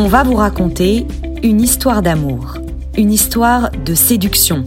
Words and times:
On 0.00 0.06
va 0.06 0.22
vous 0.22 0.36
raconter 0.36 1.08
une 1.42 1.60
histoire 1.60 2.02
d'amour, 2.02 2.58
une 2.96 3.12
histoire 3.12 3.72
de 3.84 3.96
séduction, 3.96 4.64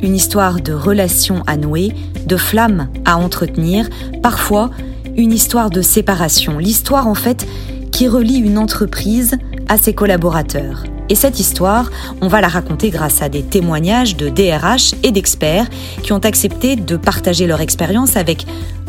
une 0.00 0.16
histoire 0.16 0.62
de 0.62 0.72
relations 0.72 1.42
à 1.46 1.58
nouer, 1.58 1.92
de 2.24 2.38
flammes 2.38 2.88
à 3.04 3.18
entretenir, 3.18 3.90
parfois 4.22 4.70
une 5.14 5.30
histoire 5.30 5.68
de 5.68 5.82
séparation, 5.82 6.56
l'histoire 6.56 7.06
en 7.06 7.14
fait 7.14 7.46
qui 7.90 8.08
relie 8.08 8.38
une 8.38 8.56
entreprise 8.56 9.36
à 9.68 9.76
ses 9.76 9.92
collaborateurs. 9.92 10.84
Et 11.10 11.16
cette 11.16 11.38
histoire, 11.38 11.90
on 12.22 12.28
va 12.28 12.40
la 12.40 12.48
raconter 12.48 12.88
grâce 12.88 13.20
à 13.20 13.28
des 13.28 13.42
témoignages 13.42 14.16
de 14.16 14.30
DRH 14.30 14.94
et 15.02 15.12
d'experts 15.12 15.68
qui 16.02 16.14
ont 16.14 16.24
accepté 16.24 16.76
de 16.76 16.96
partager 16.96 17.46
leur 17.46 17.60
expérience 17.60 18.16
avec 18.16 18.46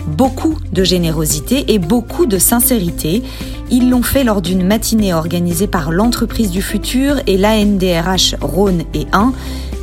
beaucoup 0.08 0.58
de 0.72 0.84
générosité 0.84 1.74
et 1.74 1.80
beaucoup 1.80 2.26
de 2.26 2.38
sincérité. 2.38 3.24
Ils 3.72 3.90
l'ont 3.90 4.04
fait 4.04 4.24
lors 4.24 4.42
d'une 4.42 4.66
matinée 4.66 5.14
organisée 5.14 5.68
par 5.68 5.92
l'entreprise 5.92 6.52
du 6.52 6.62
futur 6.62 7.18
et 7.28 7.38
l'ANDRH 7.38 8.36
Rhône 8.42 8.84
et 8.94 9.08
1, 9.14 9.34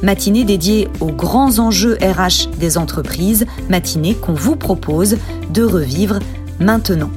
matinée 0.02 0.44
dédiée 0.44 0.88
aux 1.00 1.12
grands 1.12 1.58
enjeux 1.58 1.98
RH 2.00 2.50
des 2.58 2.78
entreprises, 2.78 3.46
matinée 3.68 4.14
qu'on 4.14 4.34
vous 4.34 4.56
propose 4.56 5.16
de 5.52 5.62
revivre 5.62 6.18
maintenant. 6.58 7.10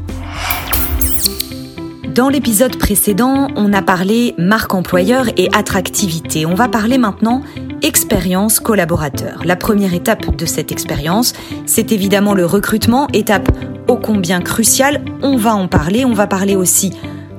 Dans 2.14 2.30
l'épisode 2.30 2.78
précédent, 2.78 3.48
on 3.56 3.73
a 3.73 3.81
parlé 3.81 4.36
marque 4.38 4.76
employeur 4.76 5.26
et 5.36 5.50
attractivité. 5.52 6.45
On 6.45 6.54
va 6.54 6.67
parler 6.67 7.00
maintenant 7.00 7.42
expérience 7.84 8.60
collaborateur. 8.60 9.42
La 9.46 9.55
première 9.55 9.94
étape 9.94 10.36
de 10.36 10.46
cette 10.46 10.72
expérience, 10.72 11.34
c'est 11.66 11.92
évidemment 11.92 12.34
le 12.34 12.46
recrutement, 12.46 13.08
étape 13.14 13.50
ô 13.88 13.98
combien 13.98 14.42
cruciale. 14.42 15.04
On 15.22 15.36
va 15.38 15.54
en 15.54 15.68
parler, 15.68 16.06
on 16.06 16.14
va 16.14 16.26
parler 16.26 16.56
aussi 16.56 16.94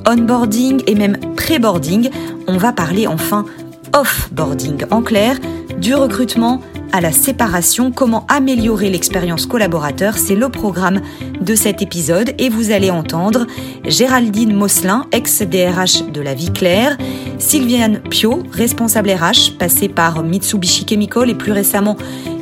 onboarding 0.07 0.83
et 0.87 0.95
même 0.95 1.17
pré-boarding. 1.35 2.11
On 2.47 2.59
va 2.59 2.73
parler 2.73 3.07
enfin 3.07 3.47
off-boarding. 3.95 4.85
En 4.91 5.03
clair, 5.03 5.37
du 5.79 5.95
recrutement 5.95 6.61
à 6.95 7.01
la 7.01 7.11
séparation, 7.11 7.91
comment 7.91 8.25
améliorer 8.29 8.89
l'expérience 8.89 9.47
collaborateur, 9.47 10.17
c'est 10.17 10.37
le 10.37 10.49
programme 10.49 11.01
de 11.41 11.57
cet 11.57 11.83
épisode. 11.83 12.33
Et 12.39 12.49
vous 12.49 12.71
allez 12.71 12.93
entendre 12.93 13.49
Géraldine 13.85 14.55
Mosselin, 14.55 15.05
ex-DRH 15.11 16.13
de 16.13 16.21
la 16.21 16.35
Vie 16.35 16.53
Claire, 16.53 16.97
Sylviane 17.41 17.99
Pio, 17.99 18.45
responsable 18.53 19.11
RH, 19.11 19.59
passée 19.59 19.89
par 19.89 20.23
Mitsubishi 20.23 20.87
Chemical 20.89 21.29
et 21.29 21.35
plus 21.35 21.51
récemment 21.51 21.97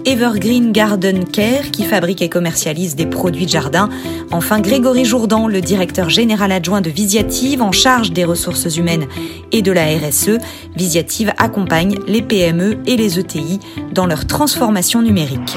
Evergreen 0.05 0.73
Garden 0.73 1.25
Care 1.25 1.71
qui 1.71 1.85
fabrique 1.85 2.23
et 2.23 2.29
commercialise 2.29 2.97
des 2.97 3.07
produits 3.07 3.47
de 3.47 3.51
jardin. 3.51 3.89
Enfin, 4.33 4.61
Grégory 4.61 5.05
Jourdan, 5.05 5.47
le 5.47 5.61
directeur 5.61 6.11
général 6.11 6.51
adjoint 6.51 6.81
de 6.81 6.91
Visiative 6.91 7.63
en 7.63 7.71
charge 7.71 8.11
des 8.11 8.25
ressources 8.25 8.77
humaines 8.77 9.07
et 9.53 9.63
de 9.63 9.71
la 9.71 9.85
RSE. 9.85 10.39
Visiative 10.75 11.33
accompagne 11.39 11.97
les 12.09 12.23
PME 12.23 12.79
et 12.87 12.97
les 12.97 13.19
ETI 13.19 13.61
dans 13.93 14.07
leur 14.07 14.27
transformation 14.27 15.03
numérique. 15.03 15.57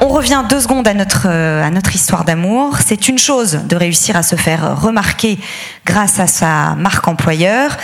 On 0.00 0.08
revient 0.08 0.42
deux 0.50 0.60
secondes 0.60 0.86
à 0.86 0.92
notre, 0.92 1.28
à 1.28 1.70
notre 1.70 1.94
histoire 1.94 2.24
d'amour. 2.24 2.78
C'est 2.84 3.08
une 3.08 3.18
chose 3.18 3.60
de 3.66 3.76
réussir 3.76 4.16
à 4.16 4.22
se 4.22 4.36
faire 4.36 4.80
remarquer 4.82 5.38
grâce 5.86 6.20
à 6.20 6.26
sa 6.26 6.74
marque 6.74 7.08
employeur. 7.08 7.76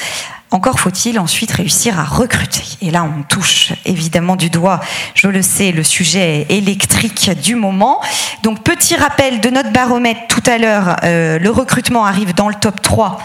Encore 0.53 0.81
faut-il 0.81 1.21
ensuite 1.21 1.53
réussir 1.53 2.01
à 2.01 2.03
recruter. 2.03 2.65
Et 2.83 2.91
là, 2.91 3.05
on 3.05 3.23
touche 3.23 3.73
évidemment 3.85 4.35
du 4.35 4.51
doigt, 4.51 4.81
je 5.15 5.29
le 5.29 5.43
sais, 5.43 5.71
le 5.71 5.85
sujet 5.85 6.47
électrique 6.49 7.31
du 7.41 7.55
moment. 7.55 8.01
Donc, 8.43 8.65
petit 8.65 8.97
rappel 8.97 9.41
de 9.41 9.49
notre 9.49 9.71
baromètre 9.71 10.23
tout 10.29 10.43
à 10.47 10.59
l'heure, 10.59 10.97
euh, 11.05 11.39
le 11.39 11.51
recrutement 11.51 12.05
arrive 12.05 12.35
dans 12.35 12.49
le 12.49 12.57
top 12.57 12.83
3 12.83 13.19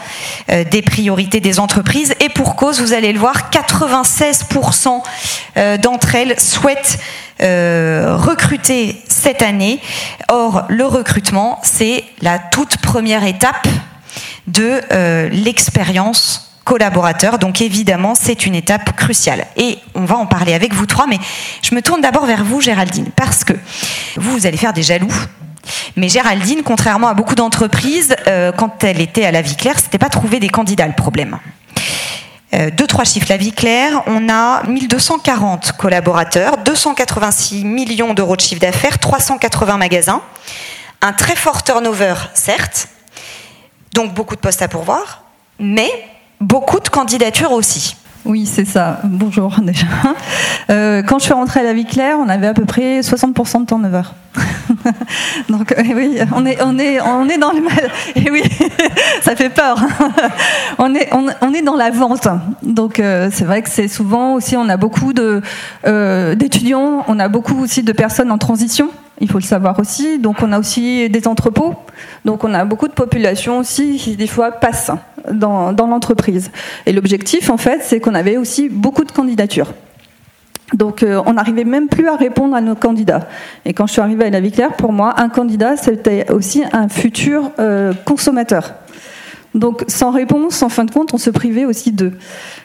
euh, 0.52 0.64
des 0.66 0.84
priorités 0.84 1.40
des 1.40 1.60
entreprises. 1.60 2.14
Et 2.20 2.30
pour 2.30 2.56
cause, 2.56 2.80
vous 2.80 2.94
allez 2.94 3.12
le 3.12 3.18
voir, 3.18 3.50
96% 3.50 5.02
euh, 5.58 5.78
d'entre 5.78 6.14
elles 6.14 6.40
souhaitent 6.40 7.00
recruter 7.40 9.02
cette 9.10 9.42
année. 9.42 9.82
Or, 10.30 10.64
le 10.70 10.86
recrutement, 10.86 11.60
c'est 11.64 12.06
la 12.22 12.40
toute 12.40 12.78
première 12.78 13.26
étape 13.26 13.68
de 14.48 14.80
l'expérience 15.32 16.55
collaborateurs. 16.66 17.40
Donc 17.40 17.62
évidemment, 17.62 18.14
c'est 18.16 18.46
une 18.46 18.56
étape 18.56 18.98
cruciale. 18.98 19.46
Et 19.56 19.78
on 19.94 20.04
va 20.04 20.18
en 20.18 20.26
parler 20.26 20.54
avec 20.54 20.74
vous 20.74 20.86
trois, 20.86 21.08
mais 21.08 21.20
je 21.62 21.74
me 21.74 21.82
tourne 21.82 22.02
d'abord 22.02 22.26
vers 22.26 22.44
vous, 22.44 22.60
Géraldine, 22.60 23.12
parce 23.16 23.46
que 23.46 23.54
vous, 24.18 24.32
vous 24.32 24.46
allez 24.46 24.58
faire 24.58 24.74
des 24.74 24.84
jaloux. 24.84 25.14
Mais 25.96 26.10
Géraldine, 26.10 26.62
contrairement 26.64 27.08
à 27.08 27.14
beaucoup 27.14 27.36
d'entreprises, 27.36 28.16
euh, 28.28 28.52
quand 28.52 28.84
elle 28.84 29.00
était 29.00 29.26
à 29.26 29.32
la 29.32 29.42
vie 29.42 29.56
claire, 29.56 29.80
c'était 29.80 29.98
pas 29.98 30.10
trouver 30.10 30.40
des 30.40 30.50
candidats 30.50 30.88
le 30.88 30.94
problème. 30.94 31.40
Euh, 32.54 32.70
deux, 32.72 32.88
trois 32.88 33.04
chiffres. 33.04 33.28
La 33.30 33.38
vie 33.38 33.52
claire, 33.52 34.04
on 34.08 34.30
a 34.30 34.64
1240 34.64 35.74
collaborateurs, 35.74 36.58
286 36.58 37.64
millions 37.64 38.14
d'euros 38.14 38.36
de 38.36 38.42
chiffre 38.42 38.62
d'affaires, 38.62 39.00
380 39.00 39.78
magasins, 39.78 40.22
un 41.02 41.14
très 41.14 41.36
fort 41.36 41.64
turnover, 41.64 42.16
certes, 42.34 42.88
donc 43.94 44.14
beaucoup 44.14 44.36
de 44.36 44.40
postes 44.40 44.62
à 44.62 44.68
pourvoir, 44.68 45.24
mais 45.60 45.90
beaucoup 46.42 46.80
de 46.80 46.90
candidatures 46.90 47.52
aussi. 47.52 47.96
Oui, 48.26 48.48
c'est 48.48 48.66
ça. 48.66 49.00
Bonjour 49.04 49.56
déjà. 49.62 49.86
Euh, 50.72 51.04
quand 51.04 51.20
je 51.20 51.26
suis 51.26 51.34
rentrée 51.34 51.60
à 51.60 51.64
la 51.64 51.74
vie 51.74 51.86
claire, 51.86 52.18
on 52.20 52.28
avait 52.28 52.48
à 52.48 52.54
peu 52.54 52.66
près 52.66 53.02
60% 53.02 53.62
de 53.62 53.66
turnover. 53.66 54.02
Donc 55.50 55.72
euh, 55.72 55.84
oui, 55.96 56.18
on 56.36 56.46
est, 56.46 56.58
on 56.64 56.80
est, 56.80 57.00
on 57.02 57.30
est 57.30 57.38
dans 57.38 57.52
le 57.52 57.62
mal. 57.62 57.90
Et 58.16 58.32
oui, 58.32 58.42
ça 59.22 59.36
fait 59.36 59.50
peur. 59.50 59.80
on, 60.80 60.96
est, 60.96 61.10
on, 61.14 61.54
est 61.54 61.62
dans 61.62 61.76
la 61.76 61.92
vente. 61.92 62.28
Donc 62.64 63.00
euh, 63.00 63.30
c'est 63.32 63.46
vrai 63.46 63.62
que 63.62 63.70
c'est 63.70 63.88
souvent 63.88 64.34
aussi, 64.34 64.58
on 64.58 64.68
a 64.70 64.78
beaucoup 64.78 65.14
de, 65.14 65.44
d'étudiants, 66.34 67.06
on 67.08 67.20
a 67.20 67.28
beaucoup 67.28 67.62
aussi 67.62 67.84
de 67.84 67.92
personnes 67.92 68.32
en 68.32 68.40
transition 68.40 68.90
il 69.22 69.30
faut 69.30 69.38
le 69.38 69.44
savoir 69.44 69.80
aussi. 69.80 70.20
Donc 70.20 70.38
on 70.42 70.52
a 70.52 70.60
aussi 70.60 71.10
des 71.10 71.28
entrepôts, 71.28 71.74
donc 72.26 72.44
on 72.44 72.54
a 72.54 72.66
beaucoup 72.66 72.88
de 72.88 72.94
populations 72.94 73.60
aussi 73.60 73.98
qui 73.98 74.16
des 74.16 74.28
fois 74.28 74.52
passent 74.52 74.92
dans, 75.32 75.72
l'entreprise. 75.72 76.52
Et 76.86 76.94
l'objectif 76.94 77.50
en 77.50 77.58
fait, 77.58 77.82
c'est 77.84 78.00
qu'on 78.00 78.16
avait 78.16 78.38
aussi 78.38 78.70
beaucoup 78.70 79.04
de 79.04 79.12
candidatures. 79.12 79.74
Donc 80.74 81.04
euh, 81.04 81.22
on 81.26 81.34
n'arrivait 81.34 81.64
même 81.64 81.88
plus 81.88 82.08
à 82.08 82.16
répondre 82.16 82.56
à 82.56 82.62
nos 82.62 82.76
candidats. 82.76 83.28
Et 83.66 83.74
quand 83.74 83.88
je 83.88 83.94
suis 83.94 84.02
arrivée 84.02 84.26
à 84.26 84.30
la 84.30 84.40
vie 84.40 84.52
claire, 84.52 84.74
pour 84.74 84.92
moi, 84.92 85.14
un 85.18 85.30
candidat, 85.30 85.78
c'était 85.78 86.30
aussi 86.32 86.64
un 86.74 86.90
futur 86.90 87.52
euh, 87.60 87.94
consommateur. 88.06 88.74
Donc 89.56 89.86
sans 89.88 90.12
réponse, 90.12 90.62
en 90.62 90.70
fin 90.70 90.84
de 90.84 90.92
compte, 90.92 91.14
on 91.14 91.18
se 91.18 91.30
privait 91.30 91.66
aussi 91.66 91.94
d'eux. 91.94 92.12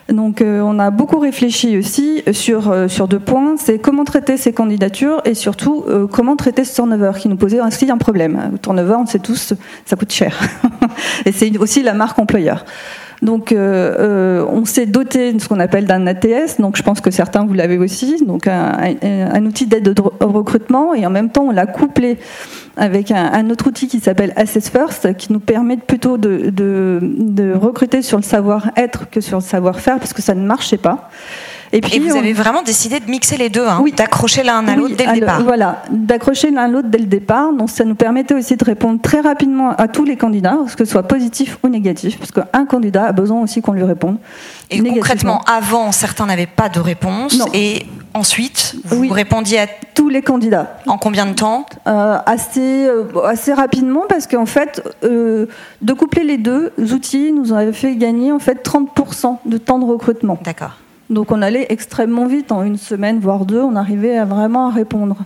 Donc 0.09 0.43
euh, 0.43 0.61
on 0.61 0.79
a 0.81 0.91
beaucoup 0.91 1.21
réfléchi 1.21 1.79
aussi 1.79 2.23
sur, 2.33 2.71
euh, 2.71 2.89
sur 2.89 3.07
deux 3.07 3.21
points, 3.21 3.55
c'est 3.57 3.79
comment 3.79 4.05
traiter 4.05 4.37
ces 4.37 4.53
candidatures 4.53 5.23
et 5.25 5.35
surtout 5.35 5.85
euh, 5.89 6.09
comment 6.09 6.35
traiter 6.35 6.65
ce 6.65 6.75
turnover 6.75 7.13
qui 7.19 7.29
nous 7.29 7.37
posait 7.37 7.61
aussi 7.61 7.89
un 7.89 7.97
problème. 7.97 8.51
Le 8.53 8.59
turnover, 8.59 8.97
on 8.99 9.07
sait 9.07 9.21
tous, 9.21 9.55
ça 9.87 9.97
coûte 9.97 10.13
cher. 10.13 10.37
et 11.25 11.33
c'est 11.33 11.57
aussi 11.59 11.83
la 11.83 11.95
marque 11.95 12.19
employeur. 12.19 12.65
Donc, 13.23 13.53
euh, 13.53 13.97
euh, 13.99 14.47
on 14.49 14.65
s'est 14.65 14.87
doté 14.87 15.33
de 15.33 15.41
ce 15.41 15.49
qu'on 15.49 15.61
appelle 15.61 15.85
d'un 15.85 16.07
ATS. 16.07 16.59
Donc, 16.59 16.77
je 16.77 16.83
pense 16.83 17.01
que 17.01 17.11
certains 17.11 17.45
vous 17.45 17.53
l'avez 17.53 17.79
aussi. 17.79 18.25
Donc, 18.25 18.47
un, 18.47 19.45
outil 19.45 19.67
d'aide 19.67 19.95
au 19.99 20.27
recrutement 20.27 20.95
et 20.95 21.07
en 21.07 21.11
même 21.11 21.31
temps, 21.31 21.45
on 21.49 21.51
l'a 21.51 21.67
couplé 21.67 22.19
avec 22.77 23.11
un, 23.11 23.51
autre 23.51 23.69
outil 23.69 23.89
qui 23.89 24.01
s'appelle 24.01 24.33
Assess 24.37 24.71
First, 24.71 25.17
qui 25.17 25.33
nous 25.33 25.41
permet 25.41 25.77
plutôt 25.77 26.17
de, 26.19 26.51
de 26.51 27.55
recruter 27.55 28.03
sur 28.03 28.17
le 28.17 28.23
savoir-être 28.23 29.09
que 29.11 29.21
sur 29.21 29.39
le 29.39 29.45
savoir-faire, 29.45 29.99
parce 29.99 30.13
que 30.13 30.23
ça 30.23 30.35
ne 30.35 30.45
marchait 30.47 30.79
pas. 30.79 31.11
Et 31.73 31.81
puis 31.81 32.01
vous 32.01 32.17
avez 32.17 32.33
vraiment 32.33 32.63
décidé 32.63 32.99
de 32.99 33.09
mixer 33.09 33.37
les 33.37 33.49
deux, 33.49 33.67
hein, 33.67 33.83
d'accrocher 33.97 34.43
l'un 34.43 34.67
à 34.67 34.75
l'autre 34.75 34.97
dès 34.97 35.07
le 35.07 35.21
départ. 35.21 35.43
Voilà, 35.43 35.83
d'accrocher 35.91 36.51
l'un 36.51 36.65
à 36.65 36.69
l'autre 36.69 36.89
dès 36.89 36.99
le 36.99 37.07
départ. 37.07 37.53
Donc 37.53 37.71
ça 37.71 37.85
nous 37.85 37.95
permettait 37.95 38.35
aussi 38.35 38.57
de 38.57 38.65
répondre 38.65 39.01
très 39.01 39.21
rapidement 39.21 39.71
à 39.71 39.87
tous 39.87 40.05
les 40.05 40.17
candidats, 40.17 40.59
que 40.77 40.85
ce 40.85 40.91
soit 40.91 41.05
positif 41.05 41.59
ou 41.63 41.69
négatif, 41.69 42.19
parce 42.19 42.33
qu'un 42.33 42.67
candidat 42.67 43.07
a 43.07 43.13
besoin 43.13 43.41
aussi 43.41 43.63
qu'on 43.63 43.73
lui 43.73 43.85
réponde. 43.85 44.19
Et 44.71 44.81
concrètement, 44.81 45.43
avant, 45.43 45.93
certains 45.93 46.27
n'avaient 46.27 46.47
pas 46.47 46.69
de 46.69 46.81
réponse, 46.81 47.39
et 47.55 47.87
ensuite, 48.15 48.77
vous 48.85 49.09
répondiez 49.09 49.61
à 49.61 49.67
tous 49.95 50.09
les 50.09 50.23
candidats. 50.23 50.79
En 50.87 50.99
combien 50.99 51.27
de 51.27 51.35
temps 51.35 51.67
euh, 51.87 52.19
assez, 52.27 52.87
euh, 52.87 53.05
assez 53.25 53.53
rapidement, 53.53 54.05
parce 54.09 54.27
qu'en 54.27 54.47
fait, 54.47 54.83
euh, 55.05 55.47
de 55.83 55.93
coupler 55.93 56.25
les 56.25 56.39
deux 56.39 56.73
outils 56.93 57.33
nous 57.33 57.53
avait 57.53 57.73
fait 57.73 57.97
gagner 57.97 58.33
en 58.33 58.39
fait 58.39 58.65
30% 58.65 59.39
de 59.45 59.59
temps 59.59 59.79
de 59.79 59.85
recrutement. 59.85 60.39
D'accord. 60.43 60.77
Donc 61.11 61.33
on 61.33 61.43
allait 61.43 61.67
extrêmement 61.71 62.27
vite, 62.27 62.53
en 62.53 62.63
une 62.63 62.79
semaine, 62.79 63.19
voire 63.19 63.45
deux, 63.45 63.61
on 63.61 63.75
arrivait 63.77 64.17
à 64.17 64.25
vraiment 64.25 64.69
à 64.69 64.71
répondre. 64.71 65.17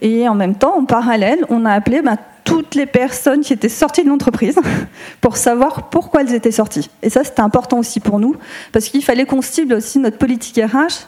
Et 0.00 0.28
en 0.28 0.34
même 0.34 0.54
temps, 0.54 0.76
en 0.78 0.84
parallèle, 0.84 1.44
on 1.48 1.64
a 1.64 1.72
appelé 1.72 2.02
bah, 2.02 2.16
toutes 2.52 2.74
les 2.74 2.84
personnes 2.86 3.40
qui 3.40 3.54
étaient 3.54 3.70
sorties 3.70 4.04
de 4.04 4.08
l'entreprise 4.08 4.58
pour 5.22 5.38
savoir 5.38 5.88
pourquoi 5.88 6.20
elles 6.20 6.34
étaient 6.34 6.52
sorties. 6.52 6.90
Et 7.02 7.08
ça, 7.08 7.24
c'était 7.24 7.40
important 7.40 7.78
aussi 7.78 7.98
pour 7.98 8.20
nous, 8.20 8.36
parce 8.72 8.86
qu'il 8.86 9.02
fallait 9.02 9.24
qu'on 9.24 9.40
cible 9.40 9.74
aussi 9.74 9.98
notre 9.98 10.18
politique 10.18 10.60
RH 10.62 11.06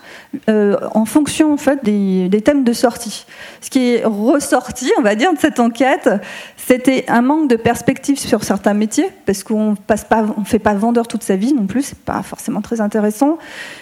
euh, 0.49 0.76
en 0.94 1.05
fonction 1.05 1.52
en 1.52 1.56
fait 1.56 1.85
des, 1.85 2.41
thèmes 2.43 2.64
de 2.64 2.73
sortie. 2.73 3.26
Ce 3.61 3.69
qui 3.69 3.91
est 3.91 4.05
ressorti, 4.05 4.91
on 4.99 5.02
va 5.02 5.14
dire, 5.14 5.32
de 5.32 5.38
cette 5.38 5.61
enquête, 5.61 6.08
C'était 6.67 7.05
un 7.08 7.20
manque 7.20 7.50
de 7.50 7.56
perspective 7.56 8.19
sur 8.19 8.43
certains 8.43 8.73
métiers, 8.73 9.11
parce 9.26 9.43
qu'on 9.43 9.75
passe 9.75 10.05
pas, 10.05 10.25
on 10.38 10.44
fait 10.44 10.58
pas 10.58 10.73
vendeur 10.73 11.06
toute 11.06 11.23
sa 11.23 11.37
vie 11.37 11.52
non 11.52 11.67
plus, 11.67 11.82
c'est 11.82 11.99
pas 11.99 12.23
forcément 12.23 12.62
très 12.62 12.81
intéressant. 12.81 13.37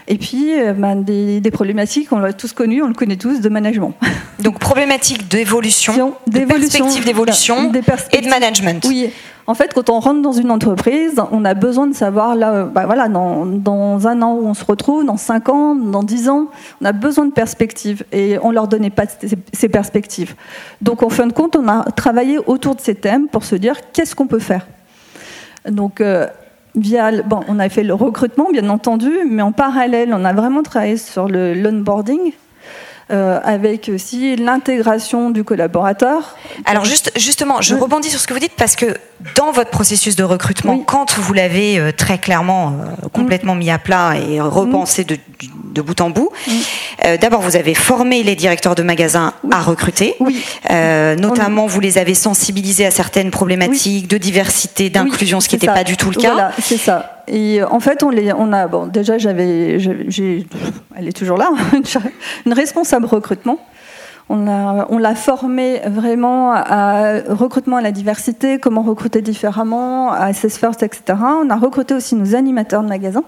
Et 0.09 0.19
puis, 0.19 0.59
euh, 0.59 0.73
ben, 0.73 0.97
des, 0.97 1.41
des, 1.41 1.51
problématiques, 1.53 2.11
on 2.11 2.19
l'a 2.19 2.33
tous 2.33 2.53
connu, 2.53 2.83
on 2.83 2.89
le 2.89 2.95
connaît 2.95 3.17
tous, 3.17 3.41
de 3.41 3.49
management. 3.49 3.95
Donc 4.41 4.59
problématiques 4.59 5.29
d'évolution, 5.29 6.15
de 6.27 6.41
perspectives 6.41 7.05
d'évolution 7.05 7.52
et 8.13 8.21
de 8.21 8.29
management. 8.29 8.85
Oui. 8.89 9.11
En 9.47 9.55
fait, 9.55 9.75
quand 9.75 9.91
on 9.91 9.99
rentre 9.99 10.23
dans 10.23 10.33
une 10.33 10.53
entreprise, 10.53 11.21
on 11.33 11.45
a 11.45 11.55
besoin 11.55 11.89
de 11.89 11.95
savoir 11.95 12.37
là, 12.37 12.65
bah 12.65 12.87
voilà, 12.87 13.09
dans, 13.09 13.45
dans, 13.45 14.07
un 14.07 14.23
an 14.23 14.35
où 14.35 14.47
on 14.47 14.55
se 14.55 14.65
retrouve, 14.65 15.05
dans 15.05 15.17
cinq 15.17 15.49
ans, 15.49 15.75
dans 15.75 16.05
dix 16.05 16.29
ans, 16.29 16.47
on 16.81 16.85
a 16.85 16.93
besoin 16.93 17.27
de 17.27 17.33
perspectives 17.33 18.05
et 18.13 18.39
on 18.43 18.53
leur 18.53 18.69
donnait 18.69 18.91
pas 18.91 19.05
ces 19.53 19.69
perspectives. 19.69 20.37
Donc, 20.81 21.03
en 21.03 21.09
fin 21.09 21.27
de 21.27 21.33
compte, 21.33 21.57
on 21.57 21.67
a 21.67 21.83
travaillé 21.91 22.39
autour 22.47 22.77
de 22.77 22.81
ces 22.81 22.95
thèmes 22.95 23.27
pour 23.27 23.45
se 23.45 23.57
dire 23.57 23.77
qu'est-ce 23.93 24.15
qu'on 24.15 24.29
peut 24.29 24.39
faire. 24.39 24.67
Donc, 25.69 26.01
euh, 26.01 26.29
via, 26.77 27.23
bon, 27.23 27.41
on 27.49 27.59
a 27.59 27.69
fait 27.69 27.83
le 27.83 27.95
recrutement, 27.95 28.49
bien 28.51 28.69
entendu, 28.69 29.11
mais 29.29 29.43
en 29.43 29.53
parallèle, 29.53 30.15
on 30.15 30.25
a 30.25 30.33
vraiment 30.33 30.63
travaillé 30.63 30.97
sur 30.97 31.29
le 31.29 31.55
l'onboarding, 31.55 32.33
euh, 33.13 33.41
avec 33.45 33.91
aussi 33.95 34.37
l'intégration 34.37 35.29
du 35.29 35.45
collaborateur. 35.45 36.35
Alors 36.65 36.87
juste, 36.87 37.13
justement, 37.17 37.61
je 37.61 37.75
rebondis 37.75 38.09
sur 38.09 38.19
ce 38.19 38.27
que 38.27 38.33
vous 38.33 38.41
dites 38.41 38.55
parce 38.57 38.75
que 38.75 38.97
dans 39.37 39.53
votre 39.53 39.69
processus 39.69 40.17
de 40.17 40.25
recrutement, 40.25 40.79
quand 40.79 41.19
vous 41.19 41.35
l'avez 41.35 41.79
euh, 41.79 41.93
très 41.93 42.17
clairement 42.17 42.69
euh, 42.69 43.09
complètement 43.13 43.55
mis 43.55 43.71
à 43.71 43.79
plat 43.79 44.15
et 44.17 44.41
repensé 44.41 45.05
de, 45.05 45.19
de, 45.75 45.83
bout 45.83 46.01
en 46.01 46.09
bout, 46.09 46.31
d'abord 47.21 47.43
vous 47.43 47.57
avez 47.57 47.75
formé 47.75 48.23
les 48.23 48.35
directeurs 48.35 48.75
de 48.75 48.83
magasins 48.83 49.35
à 49.51 49.61
recruter, 49.61 50.17
notamment 51.19 51.67
vous 51.67 51.81
les 51.81 51.99
avez 51.99 52.15
sensibilisés 52.15 52.87
à 52.87 52.91
certaines 52.91 53.31
problématiques 53.31 54.09
de 54.09 54.17
diversité, 54.17 54.89
d'inclusion, 54.89 55.41
ce 55.41 55.49
qui 55.49 55.57
n'était 55.57 55.67
pas 55.67 55.85
du 55.85 55.99
tout 55.99 56.11
le 56.11 56.17
cas. 56.17 56.33
Voilà, 56.33 56.53
c'est 56.59 56.79
ça. 56.79 57.12
Et 57.29 57.63
en 57.63 57.81
fait, 57.81 58.03
on, 58.03 58.53
a, 58.53 58.67
bon, 58.67 58.87
déjà, 58.87 59.19
j'avais, 59.19 59.79
elle 60.97 61.09
est 61.09 61.17
toujours 61.17 61.37
là, 61.37 61.51
une 62.47 62.53
responsable 62.53 63.07
recrutement. 63.07 63.59
On 64.29 64.47
l'a 64.47 64.87
on 64.89 65.15
formé 65.15 65.81
vraiment 65.87 66.53
à 66.53 67.19
recrutement 67.29 67.77
à 67.77 67.83
la 67.83 67.93
diversité, 67.93 68.59
comment 68.59 68.83
recruter 68.83 69.21
différemment, 69.21 70.11
à 70.13 70.33
SS 70.33 70.57
First, 70.57 70.83
etc. 70.83 71.19
On 71.21 71.51
a 71.51 71.57
recruté 71.57 71.95
aussi 71.95 72.15
nos 72.15 72.35
animateurs 72.35 72.83
de 72.83 72.89
magasins 72.89 73.25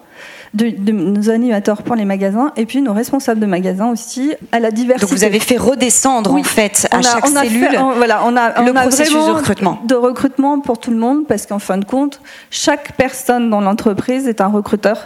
de, 0.54 0.92
nos 0.92 1.30
animateurs 1.30 1.82
pour 1.82 1.96
les 1.96 2.04
magasins 2.04 2.52
et 2.56 2.66
puis 2.66 2.80
nos 2.80 2.92
responsables 2.92 3.40
de 3.40 3.46
magasins 3.46 3.88
aussi 3.90 4.32
à 4.52 4.60
la 4.60 4.70
diversité. 4.70 5.06
Donc 5.06 5.18
vous 5.18 5.24
avez 5.24 5.40
fait 5.40 5.56
redescendre 5.56 6.34
en 6.34 6.42
fait 6.42 6.86
à 6.90 7.02
chaque 7.02 7.26
cellule 7.26 7.78
voilà, 7.96 8.22
on 8.24 8.36
a, 8.36 8.62
le 8.62 8.72
processus 8.72 9.12
de 9.12 9.32
recrutement. 9.32 9.80
De 9.86 9.94
recrutement 9.94 10.60
pour 10.60 10.78
tout 10.78 10.90
le 10.90 10.96
monde 10.96 11.26
parce 11.26 11.46
qu'en 11.46 11.58
fin 11.58 11.78
de 11.78 11.84
compte, 11.84 12.20
chaque 12.50 12.96
personne 12.96 13.50
dans 13.50 13.60
l'entreprise 13.60 14.28
est 14.28 14.40
un 14.40 14.48
recruteur 14.48 14.98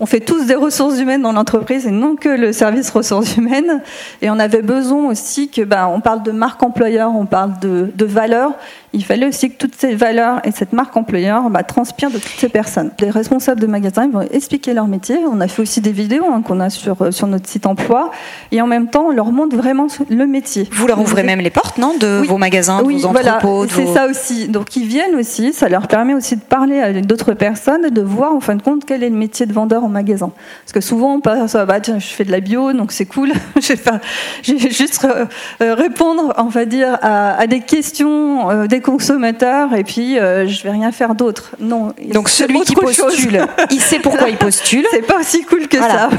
on 0.00 0.06
fait 0.06 0.20
tous 0.20 0.46
des 0.46 0.54
ressources 0.54 0.98
humaines 0.98 1.22
dans 1.22 1.32
l'entreprise 1.32 1.86
et 1.86 1.90
non 1.90 2.14
que 2.14 2.28
le 2.28 2.52
service 2.52 2.90
ressources 2.90 3.36
humaines. 3.36 3.82
Et 4.22 4.30
on 4.30 4.38
avait 4.38 4.62
besoin 4.62 5.08
aussi 5.08 5.48
que, 5.48 5.62
ben, 5.62 5.88
on 5.92 6.00
parle 6.00 6.22
de 6.22 6.30
marque 6.30 6.62
employeur, 6.62 7.10
on 7.14 7.26
parle 7.26 7.58
de, 7.58 7.90
de 7.94 8.04
valeur. 8.04 8.52
Il 8.92 9.04
fallait 9.04 9.26
aussi 9.26 9.50
que 9.50 9.56
toutes 9.56 9.74
ces 9.74 9.94
valeurs 9.94 10.40
et 10.44 10.50
cette 10.50 10.72
marque 10.72 10.96
employeur 10.96 11.50
bah, 11.50 11.62
transpirent 11.62 12.10
de 12.10 12.18
toutes 12.18 12.38
ces 12.38 12.48
personnes. 12.48 12.90
Les 13.00 13.10
responsables 13.10 13.60
de 13.60 13.66
magasins 13.66 14.06
ils 14.06 14.12
vont 14.12 14.22
expliquer 14.22 14.74
leur 14.74 14.86
métier. 14.86 15.18
On 15.30 15.40
a 15.40 15.48
fait 15.48 15.62
aussi 15.62 15.80
des 15.80 15.92
vidéos 15.92 16.24
hein, 16.32 16.42
qu'on 16.42 16.60
a 16.60 16.70
sur, 16.70 17.02
euh, 17.02 17.10
sur 17.10 17.26
notre 17.26 17.48
site 17.48 17.66
emploi. 17.66 18.10
Et 18.52 18.62
en 18.62 18.66
même 18.66 18.88
temps, 18.88 19.06
on 19.08 19.10
leur 19.10 19.30
montre 19.32 19.56
vraiment 19.56 19.88
le 20.08 20.26
métier. 20.26 20.68
Vous 20.72 20.86
leur 20.86 21.00
ouvrez 21.00 21.22
même 21.22 21.40
les 21.40 21.50
portes, 21.50 21.78
non 21.78 21.94
De 21.98 22.22
vos 22.26 22.38
magasins, 22.38 22.82
de 22.82 22.90
vos 22.90 23.06
entrepôts 23.06 23.66
C'est 23.68 23.86
ça 23.86 24.06
aussi. 24.06 24.48
Donc 24.48 24.76
ils 24.76 24.86
viennent 24.86 25.14
aussi. 25.16 25.52
Ça 25.52 25.68
leur 25.68 25.88
permet 25.88 26.14
aussi 26.14 26.36
de 26.36 26.42
parler 26.42 26.80
à 26.80 26.92
d'autres 27.00 27.34
personnes 27.34 27.84
et 27.84 27.90
de 27.90 28.02
voir 28.02 28.34
en 28.34 28.40
fin 28.40 28.56
de 28.56 28.62
compte 28.62 28.84
quel 28.86 29.02
est 29.02 29.10
le 29.10 29.16
métier 29.16 29.46
de 29.46 29.52
vendeur 29.52 29.88
magasin. 29.88 30.30
Parce 30.64 30.72
que 30.72 30.80
souvent, 30.80 31.14
on 31.14 31.20
passe, 31.20 31.56
bah, 31.66 31.80
tiens, 31.80 31.98
je 31.98 32.06
fais 32.06 32.24
de 32.24 32.30
la 32.30 32.40
bio, 32.40 32.72
donc 32.72 32.92
c'est 32.92 33.06
cool. 33.06 33.32
je, 33.60 34.54
vais 34.54 34.70
juste 34.70 35.04
euh, 35.04 35.26
euh, 35.62 35.74
répondre, 35.74 36.34
on 36.38 36.44
va 36.44 36.64
dire, 36.64 36.98
à, 37.02 37.46
des 37.46 37.60
questions 37.60 38.50
euh, 38.50 38.66
des 38.66 38.77
consommateurs 38.80 39.74
et 39.74 39.84
puis 39.84 40.14
je 40.14 40.62
vais 40.62 40.70
rien 40.70 40.92
faire 40.92 41.14
d'autre. 41.14 41.52
Non. 41.58 41.92
Donc 42.12 42.28
celui 42.28 42.60
qui 42.60 42.74
postule, 42.74 43.46
il 43.70 43.80
sait 43.80 43.98
pourquoi 43.98 44.28
il 44.28 44.36
postule. 44.36 44.86
C'est 44.90 45.06
pas 45.06 45.20
aussi 45.20 45.44
cool 45.44 45.68
que 45.68 45.78
ça. 45.78 46.10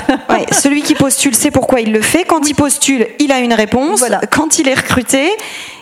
celui 0.52 0.82
qui 0.82 0.96
postule 0.96 1.36
sait 1.36 1.52
pourquoi 1.52 1.82
il 1.82 1.92
le 1.92 2.02
fait. 2.02 2.24
Quand 2.24 2.48
il 2.50 2.56
postule, 2.56 3.08
il 3.20 3.32
a 3.32 3.40
une 3.40 3.54
réponse. 3.54 4.04
Quand 4.32 4.60
il 4.60 4.68
est 4.68 4.76
recruté, 4.76 5.30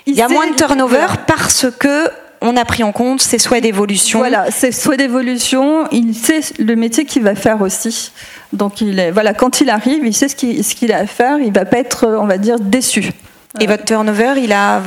il, 0.06 0.15
y 0.15 0.21
a 0.21 0.27
moins 0.27 0.50
de 0.50 0.56
turnover 0.56 1.07
parce 1.27 1.68
que 1.79 2.09
on 2.41 2.56
a 2.56 2.65
pris 2.65 2.83
en 2.83 2.91
compte 2.91 3.21
ses 3.21 3.39
souhaits 3.39 3.63
d'évolution. 3.63 4.19
Voilà, 4.19 4.51
ses 4.51 4.71
souhaits 4.71 5.00
d'évolution. 5.00 5.88
Il 5.91 6.13
sait 6.13 6.41
le 6.59 6.75
métier 6.75 7.06
qu'il 7.06 7.24
va 7.24 7.35
faire 7.35 7.62
aussi. 7.62 8.12
Donc, 8.53 8.81
il 8.81 9.00
est, 9.00 9.12
voilà, 9.12 9.33
quand 9.33 9.62
il 9.62 9.69
arrive, 9.69 10.06
il 10.06 10.13
sait 10.13 10.27
ce 10.27 10.35
qu'il 10.35 10.94
a 10.94 11.00
à 11.00 11.07
faire. 11.07 11.39
Il 11.39 11.51
va 11.51 11.65
pas 11.65 11.79
être, 11.79 12.07
on 12.19 12.25
va 12.25 12.38
dire, 12.38 12.59
déçu. 12.59 13.12
Et 13.59 13.68
votre 13.68 13.86
turnover, 13.86 14.33
il 14.38 14.51
a 14.51 14.81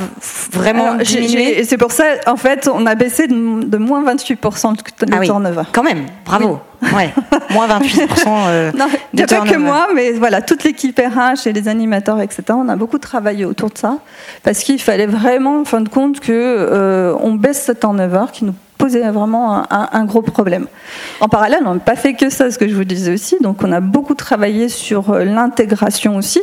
vraiment 0.51 0.95
diminué 0.95 1.59
Et 1.59 1.63
c'est 1.63 1.77
pour 1.77 1.91
ça, 1.91 2.03
en 2.27 2.37
fait, 2.37 2.69
on 2.73 2.85
a 2.85 2.95
baissé 2.95 3.27
de, 3.27 3.77
moins 3.77 4.03
28% 4.03 4.71
le 4.71 5.07
ah 5.11 5.25
turnover. 5.25 5.63
Quand 5.71 5.83
même, 5.83 6.05
bravo. 6.25 6.59
Ouais, 6.95 7.13
moins 7.51 7.67
28% 7.67 8.07
euh, 8.27 8.71
non, 8.75 8.87
pas 9.27 9.41
que 9.41 9.57
moi, 9.57 9.89
mais 9.93 10.13
voilà, 10.13 10.41
toute 10.41 10.63
l'équipe 10.63 10.99
RH 10.99 11.45
et 11.45 11.53
les 11.53 11.67
animateurs, 11.67 12.19
etc. 12.21 12.43
On 12.49 12.67
a 12.69 12.75
beaucoup 12.75 12.97
travaillé 12.97 13.45
autour 13.45 13.69
de 13.69 13.77
ça 13.77 13.99
parce 14.43 14.59
qu'il 14.59 14.81
fallait 14.81 15.05
vraiment, 15.05 15.61
en 15.61 15.65
fin 15.65 15.81
de 15.81 15.89
compte, 15.89 16.19
que 16.19 16.31
euh, 16.31 17.13
on 17.21 17.33
baisse 17.33 17.65
ce 17.65 17.71
turnover 17.71 18.25
qui 18.33 18.45
nous 18.45 18.55
posait 18.81 19.11
vraiment 19.11 19.63
un, 19.69 20.05
gros 20.05 20.23
problème. 20.23 20.65
En 21.19 21.27
parallèle, 21.27 21.61
on 21.67 21.75
n'a 21.75 21.79
pas 21.79 21.95
fait 21.95 22.15
que 22.15 22.31
ça, 22.31 22.49
ce 22.49 22.57
que 22.57 22.67
je 22.67 22.73
vous 22.73 22.83
disais 22.83 23.13
aussi. 23.13 23.37
Donc, 23.39 23.61
on 23.63 23.71
a 23.71 23.79
beaucoup 23.79 24.15
travaillé 24.15 24.69
sur 24.69 25.11
euh, 25.11 25.23
l'intégration 25.23 26.15
aussi, 26.15 26.41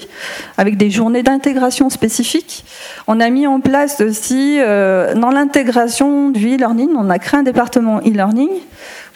avec 0.57 0.77
des 0.77 0.89
journées 0.89 1.25
d'intégration 1.25 1.91
spécifiques. 1.91 2.65
On 3.09 3.19
a 3.19 3.29
mis 3.31 3.49
en 3.49 3.59
place 3.59 4.01
aussi, 4.01 4.59
euh, 4.61 5.15
dans 5.15 5.31
l'intégration 5.31 6.31
du 6.31 6.55
e-learning, 6.55 6.91
on 6.97 7.11
a 7.11 7.19
créé 7.19 7.41
un 7.41 7.43
département 7.43 7.99
e-learning. 7.99 8.51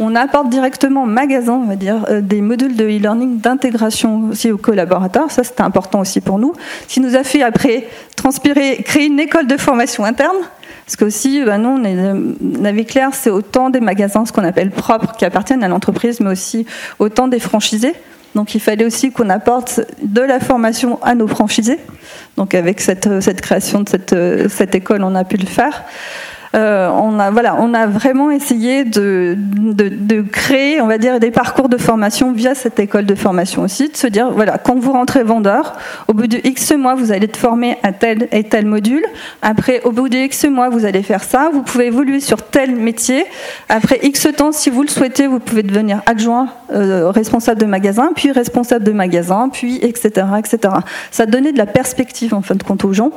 On 0.00 0.16
apporte 0.16 0.48
directement 0.48 1.06
magasin, 1.06 1.60
on 1.62 1.66
va 1.66 1.76
dire, 1.76 2.04
euh, 2.08 2.20
des 2.20 2.40
modules 2.40 2.74
de 2.74 2.84
e-learning 2.84 3.38
d'intégration 3.38 4.30
aussi 4.32 4.50
aux 4.50 4.58
collaborateurs. 4.58 5.30
Ça, 5.30 5.44
c'était 5.44 5.62
important 5.62 6.00
aussi 6.00 6.20
pour 6.20 6.40
nous. 6.40 6.54
Ce 6.88 6.94
qui 6.94 7.00
nous 7.00 7.14
a 7.14 7.22
fait 7.22 7.42
après 7.42 7.86
transpirer, 8.16 8.82
créer 8.82 9.06
une 9.06 9.20
école 9.20 9.46
de 9.46 9.56
formation 9.56 10.04
interne 10.04 10.38
parce 10.84 10.96
que 10.96 11.04
aussi, 11.04 11.44
bah, 11.44 11.58
nous, 11.58 11.68
on 11.68 11.84
est, 11.84 12.84
clair, 12.84 13.10
c'est 13.12 13.30
autant 13.30 13.70
des 13.70 13.80
magasins, 13.80 14.26
ce 14.26 14.32
qu'on 14.32 14.44
appelle 14.44 14.70
propres, 14.70 15.12
qui 15.16 15.24
appartiennent 15.24 15.62
à 15.62 15.68
l'entreprise, 15.68 16.20
mais 16.20 16.30
aussi 16.30 16.66
autant 16.98 17.28
des 17.28 17.38
franchisés. 17.38 17.94
Donc 18.34 18.54
il 18.54 18.60
fallait 18.60 18.84
aussi 18.84 19.12
qu'on 19.12 19.28
apporte 19.28 19.80
de 20.02 20.22
la 20.22 20.40
formation 20.40 20.98
à 21.02 21.14
nos 21.14 21.28
franchisés. 21.28 21.78
Donc 22.36 22.54
avec 22.54 22.80
cette, 22.80 23.20
cette 23.20 23.40
création 23.42 23.80
de 23.80 23.88
cette, 23.88 24.16
cette 24.48 24.74
école, 24.74 25.04
on 25.04 25.14
a 25.14 25.24
pu 25.24 25.36
le 25.36 25.46
faire. 25.46 25.84
Euh, 26.54 26.90
on 26.90 27.18
a 27.18 27.30
voilà, 27.30 27.56
on 27.58 27.72
a 27.72 27.86
vraiment 27.86 28.30
essayé 28.30 28.84
de, 28.84 29.36
de, 29.38 30.20
créer, 30.20 30.80
on 30.82 30.86
va 30.86 30.98
dire, 30.98 31.18
des 31.18 31.30
parcours 31.30 31.68
de 31.68 31.78
formation 31.78 32.32
via 32.32 32.54
cette 32.54 32.78
école 32.78 33.06
de 33.06 33.14
formation 33.14 33.62
aussi, 33.62 33.88
de 33.88 33.96
se 33.96 34.06
dire 34.06 34.30
voilà, 34.30 34.58
quand 34.58 34.78
vous 34.78 34.92
rentrez 34.92 35.22
vendeur, 35.22 35.74
au 36.08 36.12
bout 36.12 36.26
de 36.26 36.38
X 36.44 36.72
mois, 36.72 36.94
vous 36.94 37.10
allez 37.10 37.24
être 37.24 37.38
formé 37.38 37.78
à 37.82 37.92
tel 37.92 38.28
et 38.32 38.44
tel 38.44 38.66
module. 38.66 39.04
Après, 39.40 39.80
au 39.84 39.92
bout 39.92 40.08
de 40.08 40.16
X 40.16 40.44
mois, 40.44 40.68
vous 40.68 40.84
allez 40.84 41.02
faire 41.02 41.24
ça. 41.24 41.50
Vous 41.52 41.62
pouvez 41.62 41.86
évoluer 41.86 42.20
sur 42.20 42.42
tel 42.42 42.74
métier. 42.76 43.24
Après 43.68 43.98
X 44.02 44.28
temps, 44.36 44.52
si 44.52 44.68
vous 44.68 44.82
le 44.82 44.88
souhaitez, 44.88 45.26
vous 45.26 45.38
pouvez 45.38 45.62
devenir 45.62 46.02
adjoint, 46.06 46.48
euh, 46.72 47.10
responsable 47.10 47.60
de 47.60 47.66
magasin, 47.66 48.10
puis 48.14 48.30
responsable 48.30 48.84
de 48.84 48.92
magasin, 48.92 49.48
puis 49.50 49.76
etc., 49.76 50.26
etc. 50.38 50.74
Ça 51.10 51.24
donnait 51.24 51.52
de 51.52 51.58
la 51.58 51.66
perspective 51.66 52.34
en 52.34 52.42
fin 52.42 52.54
de 52.54 52.62
compte 52.62 52.84
aux 52.84 52.92
gens. 52.92 53.12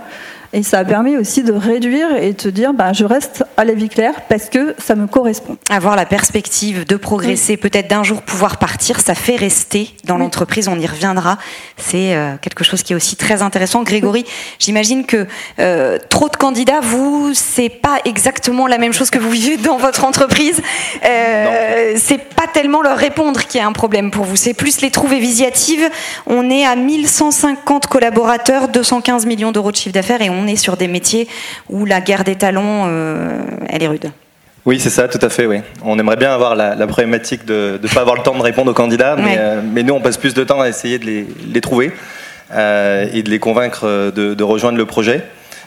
Et 0.55 0.63
ça 0.63 0.79
a 0.79 0.85
permis 0.85 1.17
aussi 1.17 1.43
de 1.43 1.51
réduire 1.51 2.15
et 2.15 2.31
de 2.31 2.49
dire, 2.49 2.73
bah, 2.73 2.93
je 2.93 3.03
reste 3.03 3.43
à 3.57 3.65
la 3.65 3.73
vie 3.73 3.89
claire 3.89 4.13
parce 4.29 4.45
que 4.45 4.73
ça 4.77 4.95
me 4.95 5.05
correspond. 5.05 5.57
Avoir 5.69 5.97
la 5.97 6.05
perspective 6.05 6.85
de 6.85 6.95
progresser, 6.95 7.57
peut-être 7.57 7.89
d'un 7.89 8.03
jour 8.03 8.21
pouvoir 8.21 8.55
partir, 8.55 9.01
ça 9.01 9.15
fait 9.15 9.35
rester 9.35 9.89
dans 10.05 10.17
l'entreprise, 10.17 10.69
on 10.69 10.79
y 10.79 10.87
reviendra. 10.87 11.39
C'est 11.75 12.15
euh, 12.15 12.37
quelque 12.41 12.63
chose 12.63 12.83
qui 12.83 12.93
est 12.93 12.95
aussi 12.95 13.17
très 13.17 13.41
intéressant. 13.41 13.83
Grégory, 13.83 14.23
j'imagine 14.57 15.05
que 15.05 15.27
euh, 15.59 15.99
trop 16.09 16.29
de 16.29 16.37
candidats, 16.37 16.79
vous, 16.79 17.33
c'est 17.33 17.67
pas 17.67 17.97
exactement 18.05 18.65
la 18.65 18.77
même 18.77 18.93
chose 18.93 19.09
que 19.09 19.19
vous 19.19 19.31
vivez 19.31 19.57
dans 19.57 19.75
votre 19.75 20.05
entreprise. 20.05 20.61
Euh, 21.03 21.95
c'est 21.97 22.29
pas 22.33 22.47
tellement 22.47 22.81
leur 22.81 22.97
répondre 22.97 23.43
qui 23.43 23.57
est 23.57 23.61
un 23.61 23.73
problème 23.73 24.09
pour 24.09 24.23
vous, 24.23 24.37
c'est 24.37 24.53
plus 24.53 24.79
les 24.79 24.89
trouver 24.89 25.19
visiatives. 25.19 25.89
On 26.27 26.49
est 26.49 26.65
à 26.65 26.77
1150 26.77 27.87
collaborateurs, 27.87 28.69
215 28.69 29.25
millions 29.25 29.51
d'euros 29.51 29.73
de 29.73 29.75
chiffre 29.75 29.93
d'affaires 29.93 30.21
et 30.21 30.29
on 30.29 30.44
on 30.45 30.47
est 30.47 30.55
sur 30.55 30.77
des 30.77 30.87
métiers 30.87 31.27
où 31.69 31.85
la 31.85 32.01
guerre 32.01 32.23
des 32.23 32.35
talents, 32.35 32.85
euh, 32.87 33.39
elle 33.67 33.83
est 33.83 33.87
rude. 33.87 34.11
Oui, 34.65 34.79
c'est 34.79 34.89
ça, 34.89 35.07
tout 35.07 35.19
à 35.21 35.29
fait. 35.29 35.45
Oui. 35.45 35.61
On 35.83 35.99
aimerait 35.99 36.15
bien 36.15 36.33
avoir 36.33 36.55
la, 36.55 36.87
problématique 36.87 37.45
de 37.45 37.79
ne 37.81 37.87
pas 37.87 38.01
avoir 38.01 38.15
le 38.15 38.23
temps 38.23 38.35
de 38.35 38.41
répondre 38.41 38.71
aux 38.71 38.75
candidats, 38.75 39.15
euh, 39.19 39.61
mais, 39.63 39.83
nous, 39.83 39.93
on 39.93 40.01
passe 40.01 40.17
plus 40.17 40.33
de 40.33 40.43
temps 40.43 40.61
à 40.61 40.69
essayer 40.69 40.97
de 40.97 41.05
les, 41.05 41.61
trouver 41.61 41.91
euh, 42.53 43.07
et 43.13 43.21
de 43.21 43.29
les 43.29 43.39
convaincre 43.39 44.11
de, 44.11 44.43
rejoindre 44.43 44.77
le 44.77 44.85
projet. 44.85 45.23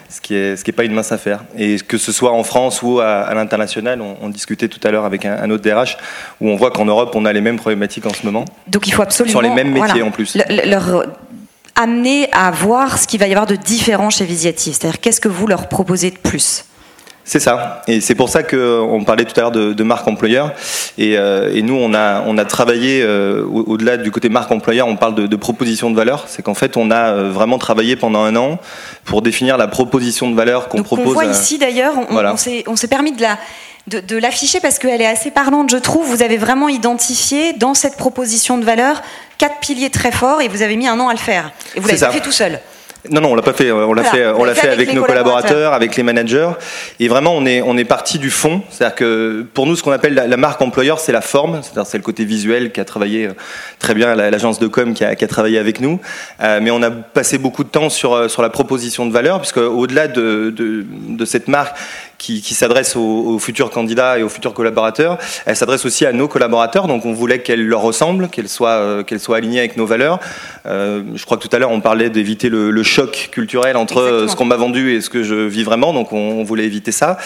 ce 0.09 0.19
qui 0.19 0.35
est 0.35 0.55
ce 0.55 0.63
qui 0.63 0.71
est 0.71 0.73
pas 0.73 0.83
une 0.83 0.93
mince 0.93 1.13
affaire. 1.13 1.45
Et 1.57 1.77
que 1.77 1.97
ce 1.97 2.11
soit 2.11 2.33
en 2.33 2.43
France 2.43 2.81
ou 2.81 2.99
à, 2.99 3.33
l'international, 3.33 4.01
on, 4.01 4.27
discutait 4.27 4.67
tout 4.67 4.85
à 4.85 4.91
l'heure 4.91 5.05
avec 5.05 5.23
un, 5.23 5.49
autre 5.49 5.63
DRH 5.63 5.97
où 6.41 6.49
on 6.49 6.57
voit 6.57 6.71
qu'en 6.71 6.85
Europe 6.85 7.11
on 7.15 7.23
a 7.23 7.31
les 7.31 7.41
mêmes 7.41 7.57
problématiques 7.57 8.05
en 8.05 8.13
ce 8.13 8.25
moment. 8.25 8.43
Donc 8.67 8.85
il 8.87 8.93
faut 8.93 9.03
absolument 9.03 9.31
sur 9.31 9.41
les 9.41 9.49
mêmes 9.49 9.71
métiers 9.71 10.01
en 10.01 10.11
plus. 10.11 10.37
leur 10.65 11.05
amener 11.75 12.29
à 12.31 12.51
voir 12.51 12.97
ce 12.97 13.07
qu'il 13.07 13.19
va 13.19 13.27
y 13.27 13.31
avoir 13.31 13.47
de 13.47 13.55
différent 13.55 14.09
chez 14.09 14.25
Visiative. 14.25 14.73
C'est-à-dire 14.73 14.99
qu'est-ce 14.99 15.21
que 15.21 15.27
vous 15.29 15.47
leur 15.47 15.67
proposez 15.67 16.11
de 16.11 16.17
plus? 16.17 16.65
C'est 17.29 17.39
ça. 17.39 17.83
Et 17.87 18.01
c'est 18.01 18.15
pour 18.15 18.27
ça 18.27 18.41
qu'on 18.41 19.03
parlait 19.05 19.23
tout 19.23 19.39
à 19.39 19.41
l'heure 19.41 19.51
de, 19.51 19.83
marque 19.83 20.07
employeur. 20.07 20.51
Euh, 20.97 21.53
et, 21.53 21.61
nous, 21.61 21.75
on 21.75 21.93
a, 21.93 22.23
on 22.25 22.39
a 22.39 22.45
travaillé, 22.45 23.03
euh, 23.03 23.45
au-delà 23.45 23.97
du 23.97 24.09
côté 24.09 24.29
marque 24.29 24.51
employeur, 24.51 24.87
on 24.87 24.95
parle 24.95 25.13
de, 25.13 25.27
de 25.27 25.35
proposition 25.35 25.91
de 25.91 25.95
valeur. 25.95 26.25
C'est 26.27 26.41
qu'en 26.41 26.55
fait, 26.55 26.75
on 26.75 26.89
a 26.89 27.11
euh, 27.11 27.29
vraiment 27.29 27.59
travaillé 27.59 27.95
pendant 27.95 28.23
un 28.23 28.35
an 28.35 28.57
pour 29.05 29.21
définir 29.21 29.57
la 29.57 29.67
proposition 29.67 30.31
de 30.31 30.35
valeur 30.35 30.69
qu'on 30.69 30.81
propose. 30.81 31.09
On 31.09 31.13
voit 31.13 31.25
ici 31.25 31.59
d'ailleurs, 31.59 31.93
on, 32.09 32.17
on 32.65 32.75
s'est 32.75 32.87
permis 32.87 33.11
de 33.11 33.21
la 33.21 33.37
de, 33.89 34.17
l'afficher 34.17 34.59
parce 34.59 34.79
qu'elle 34.79 35.01
est 35.01 35.07
assez 35.07 35.31
parlante, 35.31 35.69
je 35.71 35.77
trouve. 35.77 36.07
Vous 36.07 36.21
avez 36.21 36.37
vraiment 36.37 36.69
identifié 36.69 37.53
dans 37.53 37.73
cette 37.73 37.97
proposition 37.97 38.57
de 38.57 38.65
valeur 38.65 39.01
quatre 39.37 39.59
piliers 39.59 39.89
très 39.89 40.11
forts 40.11 40.41
et 40.41 40.47
vous 40.47 40.61
avez 40.61 40.75
mis 40.75 40.87
un 40.87 40.99
an 40.99 41.09
à 41.09 41.13
le 41.13 41.19
faire. 41.19 41.51
Et 41.75 41.79
vous 41.79 41.87
l'avez 41.87 41.97
fait 41.97 42.21
tout 42.21 42.31
seul. 42.31 42.59
Non, 43.09 43.21
non, 43.21 43.31
on 43.31 43.35
l'a 43.35 43.41
pas 43.41 43.53
fait. 43.53 43.71
On 43.71 43.93
l'a 43.93 44.03
fait. 44.03 44.27
On 44.27 44.43
l'a 44.43 44.53
fait, 44.53 44.69
avec, 44.69 44.93
nos 44.93 45.03
collaborateurs, 45.03 45.73
avec 45.73 45.95
les 45.95 46.03
managers. 46.03 46.49
Et 46.99 47.07
vraiment, 47.07 47.33
on 47.33 47.45
est 47.45 47.61
on 47.61 47.77
est 47.77 47.85
parti 47.85 48.19
du 48.19 48.29
fond. 48.29 48.61
C'est-à-dire 48.69 48.95
que 48.95 49.45
pour 49.53 49.65
nous, 49.67 49.77
ce 49.77 49.83
qu'on 49.83 49.91
appelle 49.91 50.13
la, 50.13 50.37
marque 50.37 50.61
employeur, 50.61 50.99
c'est 50.99 51.13
la 51.13 51.21
forme. 51.21 51.61
C'est-à-dire 51.63 51.85
c'est 51.85 51.97
le 51.97 52.03
côté 52.03 52.25
visuel 52.25 52.73
qui 52.73 52.81
a 52.81 52.85
travaillé 52.85 53.27
euh, 53.27 53.33
très 53.79 53.93
bien 53.93 54.15
l'agence 54.15 54.59
de 54.59 54.67
com 54.67 54.93
qui 54.93 55.05
a, 55.05 55.15
qui 55.15 55.23
a, 55.23 55.27
travaillé 55.29 55.57
avec 55.57 55.79
nous. 55.79 56.01
Euh, 56.41 56.59
mais 56.61 56.71
on 56.71 56.83
a 56.83 56.91
passé 56.91 57.37
beaucoup 57.37 57.63
de 57.63 57.69
temps 57.69 57.89
sur 57.89 58.13
euh, 58.13 58.27
sur 58.27 58.41
la 58.41 58.49
proposition 58.49 59.05
de 59.05 59.13
valeur, 59.13 59.39
puisque 59.39 59.57
au-delà 59.57 60.09
de, 60.09 60.53
de, 60.55 60.85
de 61.07 61.25
cette 61.25 61.47
marque 61.47 61.77
qui, 62.19 62.41
qui 62.41 62.53
s'adresse 62.53 62.95
aux, 62.95 63.39
futurs 63.39 63.71
candidats 63.71 64.19
et 64.19 64.23
aux 64.23 64.29
futurs 64.29 64.53
collaborateurs. 64.53 65.17
Elle 65.45 65.55
s'adresse 65.55 65.85
aussi 65.85 66.05
à 66.05 66.11
nos 66.11 66.27
collaborateurs, 66.27 66.87
donc 66.87 67.05
on 67.05 67.13
voulait 67.13 67.39
qu'elle 67.39 67.65
leur 67.65 67.81
ressemble, 67.81 68.27
qu'elle 68.27 68.49
soit, 68.49 68.71
euh, 68.71 69.03
qu'elle 69.03 69.19
soit 69.19 69.37
alignée 69.37 69.59
avec 69.59 69.77
nos 69.77 69.85
valeurs. 69.85 70.19
Euh, 70.67 71.01
je 71.15 71.25
crois 71.25 71.37
que 71.37 71.47
tout 71.47 71.55
à 71.55 71.59
l'heure 71.59 71.71
on 71.71 71.79
parlait 71.79 72.09
d'éviter 72.09 72.49
le, 72.49 72.69
le, 72.69 72.83
choc 72.83 73.29
culturel 73.31 73.77
entre 73.77 74.01
euh, 74.01 74.27
ce 74.27 74.35
qu'on 74.35 74.45
m'a 74.45 74.57
vendu 74.57 74.93
et 74.93 75.01
ce 75.01 75.09
que 75.09 75.23
je 75.23 75.35
vis 75.35 75.63
vraiment, 75.63 75.93
donc 75.93 76.11
on, 76.11 76.43
voulait 76.43 76.65
éviter 76.65 76.91
ça. 76.91 77.17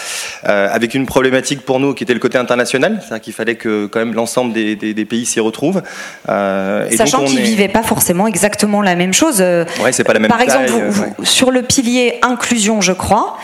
Euh, 0.48 0.68
avec 0.70 0.94
une 0.94 1.06
problématique 1.06 1.62
pour 1.62 1.80
nous 1.80 1.94
qui 1.94 2.04
était 2.04 2.14
le 2.14 2.20
côté 2.20 2.38
international, 2.38 3.00
c'est-à-dire 3.00 3.22
qu'il 3.22 3.32
fallait 3.32 3.56
que 3.56 3.86
quand 3.86 3.98
même 3.98 4.14
l'ensemble 4.14 4.52
des, 4.52 4.76
des, 4.76 4.94
des, 4.94 5.04
pays 5.04 5.26
s'y 5.26 5.40
retrouvent. 5.40 5.82
Et 6.28 6.96
Sachant 6.96 7.24
qu'ils 7.24 7.40
est... 7.40 7.42
vivaient 7.42 7.68
pas 7.68 7.82
forcément 7.82 8.26
exactement 8.28 8.80
la 8.80 8.94
même 8.94 9.12
chose. 9.12 9.40
Ouais, 9.40 9.92
c'est 9.92 10.04
pas 10.04 10.12
la 10.12 10.20
même. 10.20 10.30
Par 10.30 10.40
exemple, 10.40 10.70
vous, 10.70 11.24
sur 11.24 11.50
le 11.50 11.62
pilier 11.62 12.18
inclusion, 12.22 12.80
je 12.80 12.92
crois, 12.92 13.36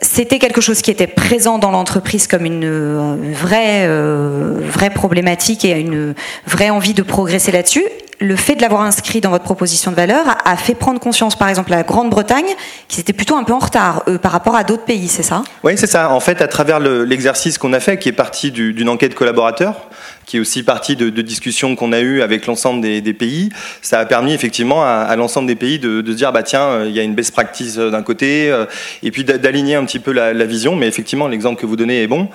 c'était 0.00 0.38
quelque 0.38 0.60
chose 0.60 0.80
qui 0.80 0.90
était 0.90 1.06
présent 1.06 1.58
dans 1.58 1.70
l'entreprise 1.70 2.26
comme 2.26 2.44
une 2.44 2.64
euh, 2.64 3.16
vraie, 3.32 3.86
euh, 3.86 4.60
vraie 4.60 4.90
problématique 4.90 5.64
et 5.64 5.72
une 5.72 6.14
vraie 6.46 6.70
envie 6.70 6.94
de 6.94 7.02
progresser 7.02 7.50
là-dessus 7.50 7.84
le 8.20 8.36
fait 8.36 8.56
de 8.56 8.62
l'avoir 8.62 8.82
inscrit 8.82 9.20
dans 9.20 9.30
votre 9.30 9.44
proposition 9.44 9.90
de 9.90 9.96
valeur 9.96 10.24
a, 10.44 10.56
fait 10.56 10.74
prendre 10.74 10.98
conscience, 10.98 11.36
par 11.36 11.48
exemple, 11.48 11.70
la 11.70 11.82
Grande-Bretagne, 11.82 12.54
qui 12.88 13.00
était 13.00 13.12
plutôt 13.12 13.36
un 13.36 13.44
peu 13.44 13.52
en 13.52 13.58
retard 13.58 14.04
par 14.22 14.32
rapport 14.32 14.56
à 14.56 14.64
d'autres 14.64 14.84
pays, 14.84 15.08
c'est 15.08 15.22
ça? 15.22 15.44
Oui, 15.62 15.74
c'est 15.76 15.86
ça. 15.86 16.10
En 16.10 16.20
fait, 16.20 16.42
à 16.42 16.48
travers 16.48 16.80
l'exercice 16.80 17.58
qu'on 17.58 17.72
a 17.72 17.80
fait, 17.80 17.98
qui 17.98 18.08
est 18.08 18.12
parti 18.12 18.50
d'une 18.50 18.88
enquête 18.88 19.14
collaborateur, 19.14 19.88
qui 20.28 20.36
est 20.36 20.40
aussi 20.40 20.62
partie 20.62 20.94
de, 20.94 21.08
discussions 21.22 21.74
qu'on 21.74 21.90
a 21.90 22.00
eues 22.00 22.20
avec 22.20 22.46
l'ensemble 22.46 22.82
des, 22.82 23.14
pays, 23.14 23.48
ça 23.80 23.98
a 23.98 24.04
permis 24.04 24.34
effectivement 24.34 24.84
à, 24.84 25.16
l'ensemble 25.16 25.48
des 25.48 25.56
pays 25.56 25.78
de, 25.78 26.02
dire, 26.02 26.32
bah 26.32 26.42
tiens, 26.42 26.64
euh, 26.68 26.86
il 26.86 26.94
y 26.94 27.00
a 27.00 27.02
une 27.02 27.14
best 27.14 27.32
practice 27.32 27.78
euh, 27.78 27.90
d'un 27.90 28.02
côté, 28.02 28.50
euh, 28.50 28.66
et 29.02 29.10
puis 29.10 29.24
d'aligner 29.24 29.74
un 29.74 29.84
petit 29.86 29.98
peu 29.98 30.12
la, 30.12 30.32
vision. 30.44 30.76
Mais 30.76 30.86
effectivement, 30.86 31.28
l'exemple 31.28 31.58
que 31.58 31.64
vous 31.64 31.76
donnez 31.76 32.02
est 32.02 32.06
bon. 32.06 32.28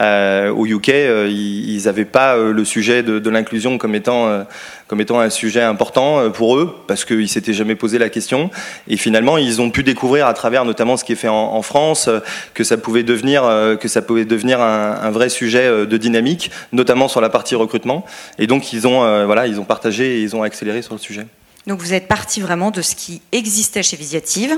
au 0.00 0.66
UK, 0.66 0.88
ils 0.88 1.82
n'avaient 1.86 2.04
pas 2.04 2.36
le 2.36 2.64
sujet 2.66 3.02
de, 3.02 3.30
l'inclusion 3.30 3.78
comme 3.78 3.94
étant 3.94 4.44
comme 4.88 5.02
étant 5.02 5.20
un 5.20 5.30
sujet 5.30 5.60
important 5.60 6.18
euh, 6.18 6.30
pour 6.30 6.56
eux, 6.56 6.74
parce 6.88 7.04
qu'ils 7.04 7.28
s'étaient 7.28 7.52
jamais 7.52 7.76
posé 7.76 7.98
la 7.98 8.08
question. 8.08 8.50
Et 8.88 8.96
finalement, 8.96 9.38
ils 9.38 9.60
ont 9.60 9.70
pu 9.70 9.84
découvrir 9.84 10.26
à 10.26 10.34
travers 10.34 10.64
notamment 10.64 10.96
ce 10.96 11.04
qui 11.04 11.12
est 11.12 11.16
fait 11.16 11.28
en, 11.28 11.62
France, 11.62 12.08
euh, 12.08 12.20
que 12.54 12.64
ça 12.64 12.78
pouvait 12.78 13.02
devenir, 13.02 13.44
euh, 13.44 13.76
que 13.76 13.86
ça 13.86 14.02
pouvait 14.02 14.24
devenir 14.24 14.60
un, 14.60 15.10
vrai 15.10 15.28
sujet 15.28 15.86
de 15.86 15.96
dynamique, 15.96 16.50
notamment 16.72 17.08
sur 17.08 17.20
la 17.20 17.28
partie 17.28 17.54
recrutement. 17.54 18.04
Et 18.38 18.46
donc, 18.46 18.72
ils 18.72 18.86
ont, 18.86 19.24
voilà, 19.26 19.46
ils 19.46 19.60
ont 19.60 19.64
partagé 19.64 20.18
et 20.18 20.22
ils 20.22 20.34
ont 20.34 20.42
accéléré 20.42 20.82
sur 20.82 20.94
le 20.94 20.98
sujet. 20.98 21.26
Donc 21.66 21.80
vous 21.80 21.92
êtes 21.92 22.08
parti 22.08 22.40
vraiment 22.40 22.70
de 22.70 22.80
ce 22.80 22.94
qui 22.94 23.20
existait 23.32 23.82
chez 23.82 23.96
Visiative, 23.96 24.56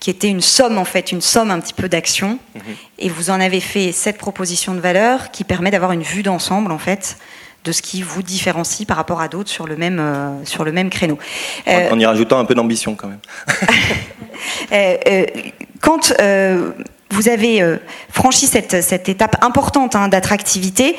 qui 0.00 0.08
était 0.08 0.28
une 0.28 0.40
somme 0.40 0.78
en 0.78 0.86
fait, 0.86 1.12
une 1.12 1.20
somme 1.20 1.50
un 1.50 1.60
petit 1.60 1.74
peu 1.74 1.88
d'actions, 1.88 2.38
mhm. 2.54 2.62
et 2.98 3.08
vous 3.10 3.28
en 3.30 3.40
avez 3.40 3.60
fait 3.60 3.92
cette 3.92 4.16
proposition 4.16 4.74
de 4.74 4.80
valeur 4.80 5.30
qui 5.30 5.44
permet 5.44 5.70
d'avoir 5.70 5.92
une 5.92 6.02
vue 6.02 6.22
d'ensemble 6.22 6.72
en 6.72 6.78
fait 6.78 7.18
de 7.66 7.72
ce 7.72 7.82
qui 7.82 8.00
vous 8.00 8.22
différencie 8.22 8.86
par 8.86 8.96
rapport 8.96 9.20
à 9.20 9.28
d'autres 9.28 9.50
sur 9.50 9.66
le 9.66 9.76
même 9.76 9.98
euh, 9.98 10.44
sur 10.44 10.64
le 10.64 10.72
même 10.72 10.88
créneau. 10.88 11.18
Euh, 11.66 11.90
en 11.90 11.98
y 11.98 12.06
rajoutant 12.06 12.38
un 12.38 12.44
peu 12.44 12.54
d'ambition 12.54 12.94
quand 12.94 13.08
même. 13.08 13.20
Euh, 14.72 15.24
quand 15.80 16.12
vous 17.10 17.28
avez 17.28 17.62
franchi 18.10 18.46
cette, 18.46 18.82
cette 18.82 19.08
étape 19.08 19.36
importante 19.42 19.94
hein, 19.94 20.08
d'attractivité, 20.08 20.96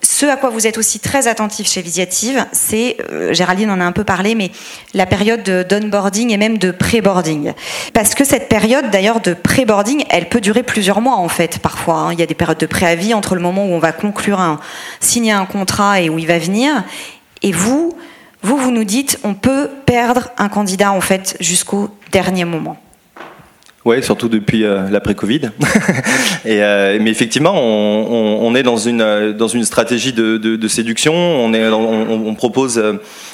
ce 0.00 0.26
à 0.26 0.36
quoi 0.36 0.50
vous 0.50 0.66
êtes 0.66 0.78
aussi 0.78 1.00
très 1.00 1.26
attentif 1.26 1.68
chez 1.68 1.82
Visiative, 1.82 2.46
c'est, 2.52 2.96
euh, 3.12 3.32
Géraldine 3.32 3.70
en 3.70 3.80
a 3.80 3.84
un 3.84 3.92
peu 3.92 4.04
parlé, 4.04 4.34
mais 4.34 4.50
la 4.94 5.06
période 5.06 5.42
d'onboarding 5.68 6.30
et 6.30 6.36
même 6.36 6.58
de 6.58 6.70
pré-boarding. 6.70 7.52
Parce 7.92 8.14
que 8.14 8.24
cette 8.24 8.48
période 8.48 8.90
d'ailleurs 8.90 9.20
de 9.20 9.34
pré-boarding, 9.34 10.04
elle 10.08 10.28
peut 10.28 10.40
durer 10.40 10.62
plusieurs 10.62 11.00
mois 11.00 11.16
en 11.16 11.28
fait, 11.28 11.58
parfois. 11.58 11.94
Hein. 11.94 12.12
Il 12.12 12.20
y 12.20 12.22
a 12.22 12.26
des 12.26 12.34
périodes 12.34 12.58
de 12.58 12.66
préavis 12.66 13.12
entre 13.12 13.34
le 13.34 13.40
moment 13.40 13.66
où 13.66 13.72
on 13.72 13.78
va 13.78 13.92
conclure 13.92 14.40
un, 14.40 14.60
signer 15.00 15.32
un 15.32 15.46
contrat 15.46 16.00
et 16.00 16.08
où 16.08 16.18
il 16.18 16.26
va 16.26 16.38
venir. 16.38 16.84
Et 17.42 17.52
vous, 17.52 17.96
vous, 18.42 18.56
vous 18.56 18.70
nous 18.70 18.84
dites, 18.84 19.18
on 19.24 19.34
peut 19.34 19.68
perdre 19.84 20.30
un 20.38 20.48
candidat 20.48 20.92
en 20.92 21.00
fait 21.00 21.36
jusqu'au 21.40 21.90
dernier 22.12 22.44
moment. 22.44 22.76
Oui, 23.88 24.02
surtout 24.02 24.28
depuis 24.28 24.64
euh, 24.64 24.90
l'après-Covid. 24.90 25.48
euh, 26.46 26.98
mais 27.00 27.10
effectivement, 27.10 27.54
on, 27.54 28.54
est 28.54 28.62
dans 28.62 28.76
une 28.76 29.00
euh, 29.00 29.32
dans 29.32 29.48
une 29.48 29.64
stratégie 29.64 30.12
de, 30.12 30.68
séduction. 30.68 31.14
On, 31.14 32.34
propose 32.34 32.82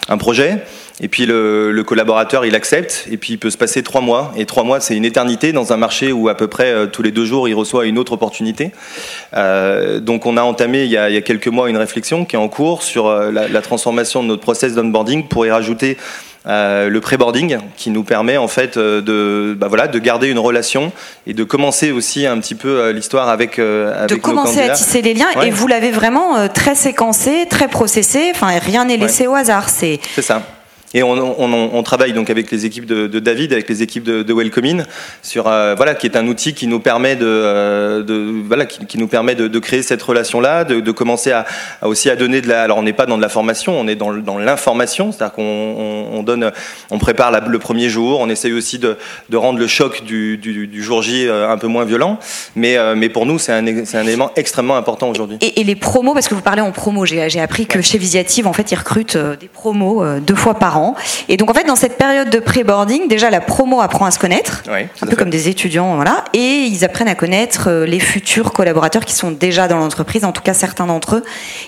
un 0.09 0.17
projet, 0.17 0.63
et 1.01 1.09
puis 1.09 1.27
le, 1.27 1.83
collaborateur 1.85 2.47
il 2.47 2.55
accepte, 2.55 3.09
et 3.11 3.17
puis 3.17 3.33
il 3.33 3.39
peut 3.39 3.51
se 3.51 3.59
passer 3.59 3.83
trois 3.83 4.01
mois. 4.01 4.33
Et 4.37 4.47
trois 4.47 4.63
mois, 4.63 4.79
c'est 4.79 4.97
une 4.97 5.05
éternité 5.05 5.51
dans 5.51 5.73
un 5.73 5.77
marché 5.77 6.13
où 6.13 6.29
à 6.29 6.37
peu 6.37 6.47
près 6.47 6.89
tous 6.93 7.03
les 7.03 7.11
deux 7.11 7.25
jours 7.25 7.49
il 7.49 7.55
reçoit 7.55 7.87
une 7.87 7.99
autre 7.99 8.13
opportunité. 8.13 8.71
Donc 9.33 10.25
on 10.25 10.37
a 10.37 10.43
entamé 10.43 10.85
il 10.85 10.91
y 10.91 10.97
a, 10.97 11.11
il 11.11 11.15
y 11.15 11.19
a, 11.19 11.23
quelques 11.23 11.49
mois 11.49 11.69
une 11.69 11.79
réflexion 11.79 12.25
qui 12.25 12.37
est 12.37 12.39
en 12.39 12.49
cours 12.49 12.85
sur 12.85 13.11
la, 13.11 13.49
la 13.49 13.61
transformation 13.61 14.23
de 14.23 14.29
notre 14.29 14.43
process 14.43 14.75
d'onboarding 14.75 15.27
pour 15.27 15.47
y 15.47 15.51
rajouter 15.51 15.97
euh, 16.47 16.91
le 16.91 17.01
pré-boarding 17.01 17.59
qui 17.77 17.89
nous 17.89 18.05
permet 18.05 18.37
en 18.37 18.49
fait 18.49 18.77
euh, 18.77 19.01
de, 19.01 19.55
bah 19.55 19.69
voilà, 19.69 19.89
de 19.89 19.99
garder 19.99 20.29
une 20.29 20.39
relation 20.39 20.93
et 21.27 21.33
de 21.33 21.43
commencer 21.43 21.91
aussi 21.91 22.27
un 22.27 22.39
petit 22.39 22.55
peu 22.55 22.69
euh, 22.69 22.93
l'histoire 22.93 23.31
avec, 23.31 23.59
avec 23.59 24.11
de 24.11 24.17
commencer 24.17 24.61
à 24.61 24.71
tisser 24.71 25.01
les 25.01 25.15
liens 25.15 25.31
et 25.43 25.51
vous 25.51 25.67
l'avez 25.67 25.91
vraiment 25.91 26.49
très 26.49 26.75
séquencé, 26.75 27.47
très 27.49 27.69
processé. 27.69 28.31
Enfin, 28.35 28.59
rien 28.59 28.85
n'est 28.85 28.99
laissé 28.99 29.27
au 29.27 29.35
hasard. 29.35 29.71
C'est 29.71 30.01
ça. 30.19 30.43
Et 30.95 31.03
on, 31.03 31.11
on, 31.11 31.71
on, 31.73 31.83
travaille 31.83 32.13
donc 32.13 32.31
avec 32.31 32.53
les 32.53 32.67
équipes 32.67 32.87
de, 32.87 33.09
de, 33.09 33.19
David, 33.19 33.53
avec 33.53 33.69
les 33.69 33.83
équipes 33.83 34.05
de, 34.05 34.23
de 34.23 34.33
Welcoming, 34.33 34.85
sur 35.23 35.49
euh, 35.49 35.75
voilà, 35.75 35.97
qui 35.97 36.07
est 36.07 36.17
un 36.17 36.29
outil 36.29 36.55
qui 36.55 36.69
nous 36.69 36.79
permet 36.79 37.17
de, 37.17 37.27
euh, 37.27 38.03
de 38.05 38.43
voilà, 38.47 38.65
qui, 38.65 38.87
qui, 38.87 38.99
nous 38.99 39.09
permet 39.09 39.35
de, 39.35 39.59
créer 39.59 39.83
cette 39.83 40.03
relation-là, 40.03 40.63
de, 40.63 40.91
commencer 40.93 41.33
à, 41.33 41.47
aussi 41.83 42.11
à 42.11 42.17
donner 42.17 42.41
de 42.41 42.49
la. 42.49 42.63
Alors 42.63 42.79
on 42.79 42.85
n'est 42.85 42.93
pas 42.93 43.07
dans 43.07 43.17
de 43.17 43.23
la 43.23 43.29
formation, 43.29 43.77
on 43.79 43.89
est 43.89 43.97
dans, 43.97 44.13
dans 44.13 44.39
l'information, 44.39 45.11
c'est-à-dire 45.11 45.35
qu'on 45.35 45.43
on, 46.13 46.23
donne, 46.23 46.53
on 46.93 46.99
prépare 46.99 47.33
la, 47.33 47.41
le 47.41 47.59
premier 47.59 47.89
jour, 47.89 48.21
on 48.21 48.29
essaye 48.29 48.53
aussi 48.53 48.79
de, 48.79 48.97
rendre 49.33 49.59
le 49.59 49.67
choc 49.67 50.05
du, 50.05 50.39
du, 50.39 50.69
du, 50.69 50.83
jour 50.83 51.03
J 51.03 51.27
euh, 51.27 51.51
un 51.51 51.59
peu 51.59 51.67
moins 51.67 51.85
violent, 51.85 52.21
mais, 52.55 52.77
mais 52.95 53.09
pour 53.09 53.27
nous 53.27 53.41
c'est 53.41 53.53
un, 53.53 53.67
un 53.67 54.07
élément 54.07 54.31
extrêmement 54.37 54.77
important 54.77 55.11
aujourd'hui. 55.11 55.39
Et, 55.41 55.61
et, 55.61 55.65
les 55.65 55.75
promos, 55.75 56.15
parce 56.15 56.29
que 56.29 56.37
vous 56.37 56.41
parlez 56.41 56.63
en 56.63 56.71
promo, 56.71 57.05
j'ai 57.05 57.41
appris 57.41 57.67
que 57.67 57.81
chez 57.81 57.99
Visiative 57.99 58.47
en 58.47 58.53
fait 58.53 58.71
ils 58.71 58.77
recrutent 58.77 59.17
des 59.17 59.49
promos 59.49 60.05
deux 60.21 60.37
fois 60.37 60.55
par 60.55 60.79
an. 60.79 60.84
Et 61.29 61.37
donc 61.37 61.51
en 61.51 61.55
fait, 61.55 61.65
dans 61.65 61.77
cette 61.77 61.97
période 61.97 62.31
de 62.31 62.39
pré-boarding, 62.39 63.09
déjà 63.09 63.31
la 63.31 63.41
promo 63.41 63.81
apprend 63.81 64.05
à 64.07 64.11
se 64.11 64.19
connaître, 64.19 64.63
un 64.69 65.07
peu 65.07 65.17
comme 65.17 65.31
des 65.31 65.49
étudiants, 65.49 65.95
voilà, 65.95 66.25
et 66.33 66.65
ils 66.65 66.85
apprennent 66.85 67.09
à 67.09 67.15
connaître 67.15 67.69
euh, 67.69 67.87
les 67.87 68.01
futurs 68.01 68.53
collaborateurs 68.53 69.05
qui 69.05 69.15
sont 69.15 69.31
déjà 69.31 69.69
dans 69.69 69.79
l'entreprise, 69.79 70.25
en 70.25 70.33
tout 70.33 70.43
cas 70.43 70.55
certains 70.55 70.87
d'entre 70.87 71.17
eux. 71.17 71.25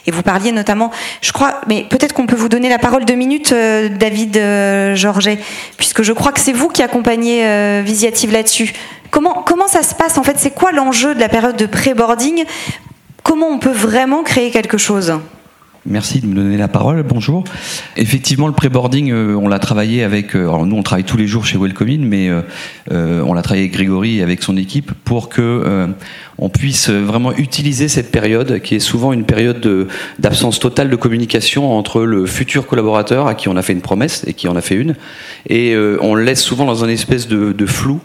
Et 0.07 0.11
vous 0.11 0.23
parliez 0.23 0.53
notamment, 0.53 0.91
je 1.21 1.33
crois, 1.33 1.61
mais 1.67 1.85
peut-être 1.89 2.13
qu'on 2.13 2.27
peut 2.27 2.37
vous 2.37 2.49
donner 2.49 2.69
la 2.69 2.79
parole 2.79 3.05
deux 3.05 3.15
minutes, 3.15 3.53
euh, 3.53 3.89
David 3.89 4.37
euh, 4.37 4.95
Georget, 4.95 5.39
puisque 5.77 6.03
je 6.03 6.13
crois 6.13 6.33
que 6.33 6.41
c'est 6.41 6.53
vous 6.53 6.69
qui 6.69 6.83
accompagnez 6.83 7.27
Visiative 7.83 8.33
là-dessus. 8.33 8.73
Comment, 9.11 9.43
comment 9.47 9.69
ça 9.69 9.83
se 9.83 9.95
passe 9.95 10.19
en 10.19 10.23
fait? 10.23 10.37
C'est 10.39 10.51
quoi 10.51 10.73
l'enjeu 10.73 11.15
de 11.15 11.21
la 11.21 11.29
période 11.29 11.57
de 11.57 11.67
pré-boarding? 11.67 12.45
Comment 13.23 13.49
on 13.49 13.59
peut 13.59 13.73
vraiment 13.73 14.23
créer 14.23 14.51
quelque 14.51 14.79
chose? 14.79 15.15
Merci 15.89 16.21
de 16.21 16.27
me 16.27 16.35
donner 16.35 16.57
la 16.57 16.67
parole. 16.67 17.05
Bonjour. 17.05 17.45
Effectivement, 17.97 18.49
le 18.49 18.53
pré-boarding, 18.53 19.13
euh, 19.13 19.37
on 19.37 19.47
l'a 19.47 19.61
travaillé 19.61 20.03
avec. 20.03 20.35
Euh, 20.35 20.49
alors 20.49 20.67
nous, 20.67 20.77
on 20.77 20.83
travaille 20.83 21.05
tous 21.05 21.17
les 21.17 21.29
jours 21.29 21.47
chez 21.47 21.59
Welcoming, 21.59 22.05
mais 22.05 22.29
euh, 22.29 23.23
on 23.25 23.33
l'a 23.33 23.43
travaillé 23.43 23.67
avec 23.67 23.75
Grégory 23.75 24.19
et 24.19 24.23
avec 24.25 24.43
son 24.43 24.57
équipe 24.57 24.91
pour 25.05 25.29
que 25.29 25.87
on 26.39 26.51
puisse 26.51 26.91
vraiment 26.91 27.33
utiliser 27.33 27.89
cette 27.89 28.11
période, 28.11 28.61
qui 28.61 28.75
est 28.75 28.81
souvent 28.81 29.15
une 29.15 29.25
période 29.25 29.89
d'absence 30.19 30.59
totale 30.59 30.91
de 30.91 30.97
communication 30.97 31.73
entre 31.73 32.03
le 32.03 32.27
futur 32.27 32.67
collaborateur 32.67 33.27
à 33.27 33.35
qui 33.35 33.49
on 33.49 33.57
a 33.57 33.63
fait 33.63 33.73
une 33.73 33.81
promesse 33.81 34.23
et 34.27 34.35
qui 34.35 34.47
en 34.47 34.55
a 34.55 34.61
fait 34.61 34.75
une, 34.75 34.97
et 35.49 35.75
on 36.03 36.15
le 36.15 36.25
laisse 36.25 36.43
souvent 36.43 36.67
dans 36.67 36.85
un 36.85 36.89
espèce 36.89 37.27
de, 37.27 37.67
flou 37.67 38.01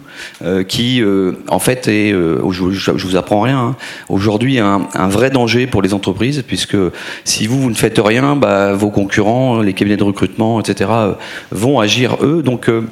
qui, 0.70 1.04
en 1.50 1.60
fait, 1.60 1.90
est. 1.90 2.12
je, 2.12 2.92
vous 2.92 3.16
apprends 3.18 3.42
rien. 3.42 3.60
Hein, 3.60 3.76
aujourd'hui, 4.08 4.60
un, 4.60 4.88
un 4.94 5.10
vrai 5.10 5.30
danger 5.30 5.68
pour 5.68 5.82
les 5.82 5.94
entreprises, 5.94 6.42
puisque 6.48 6.78
si 7.26 7.48
vous 7.48 7.62
ne 7.72 7.76
faites 7.76 8.00
rien, 8.04 8.36
bah, 8.36 8.74
vos 8.74 8.90
concurrents, 8.90 9.62
les 9.62 9.74
cabinets 9.74 9.98
de 9.98 10.04
recrutement, 10.04 10.60
etc., 10.60 10.90
euh, 10.94 11.14
vont 11.52 11.80
agir 11.80 12.18
eux. 12.22 12.44
Donc 12.44 12.70
euh, 12.70 12.84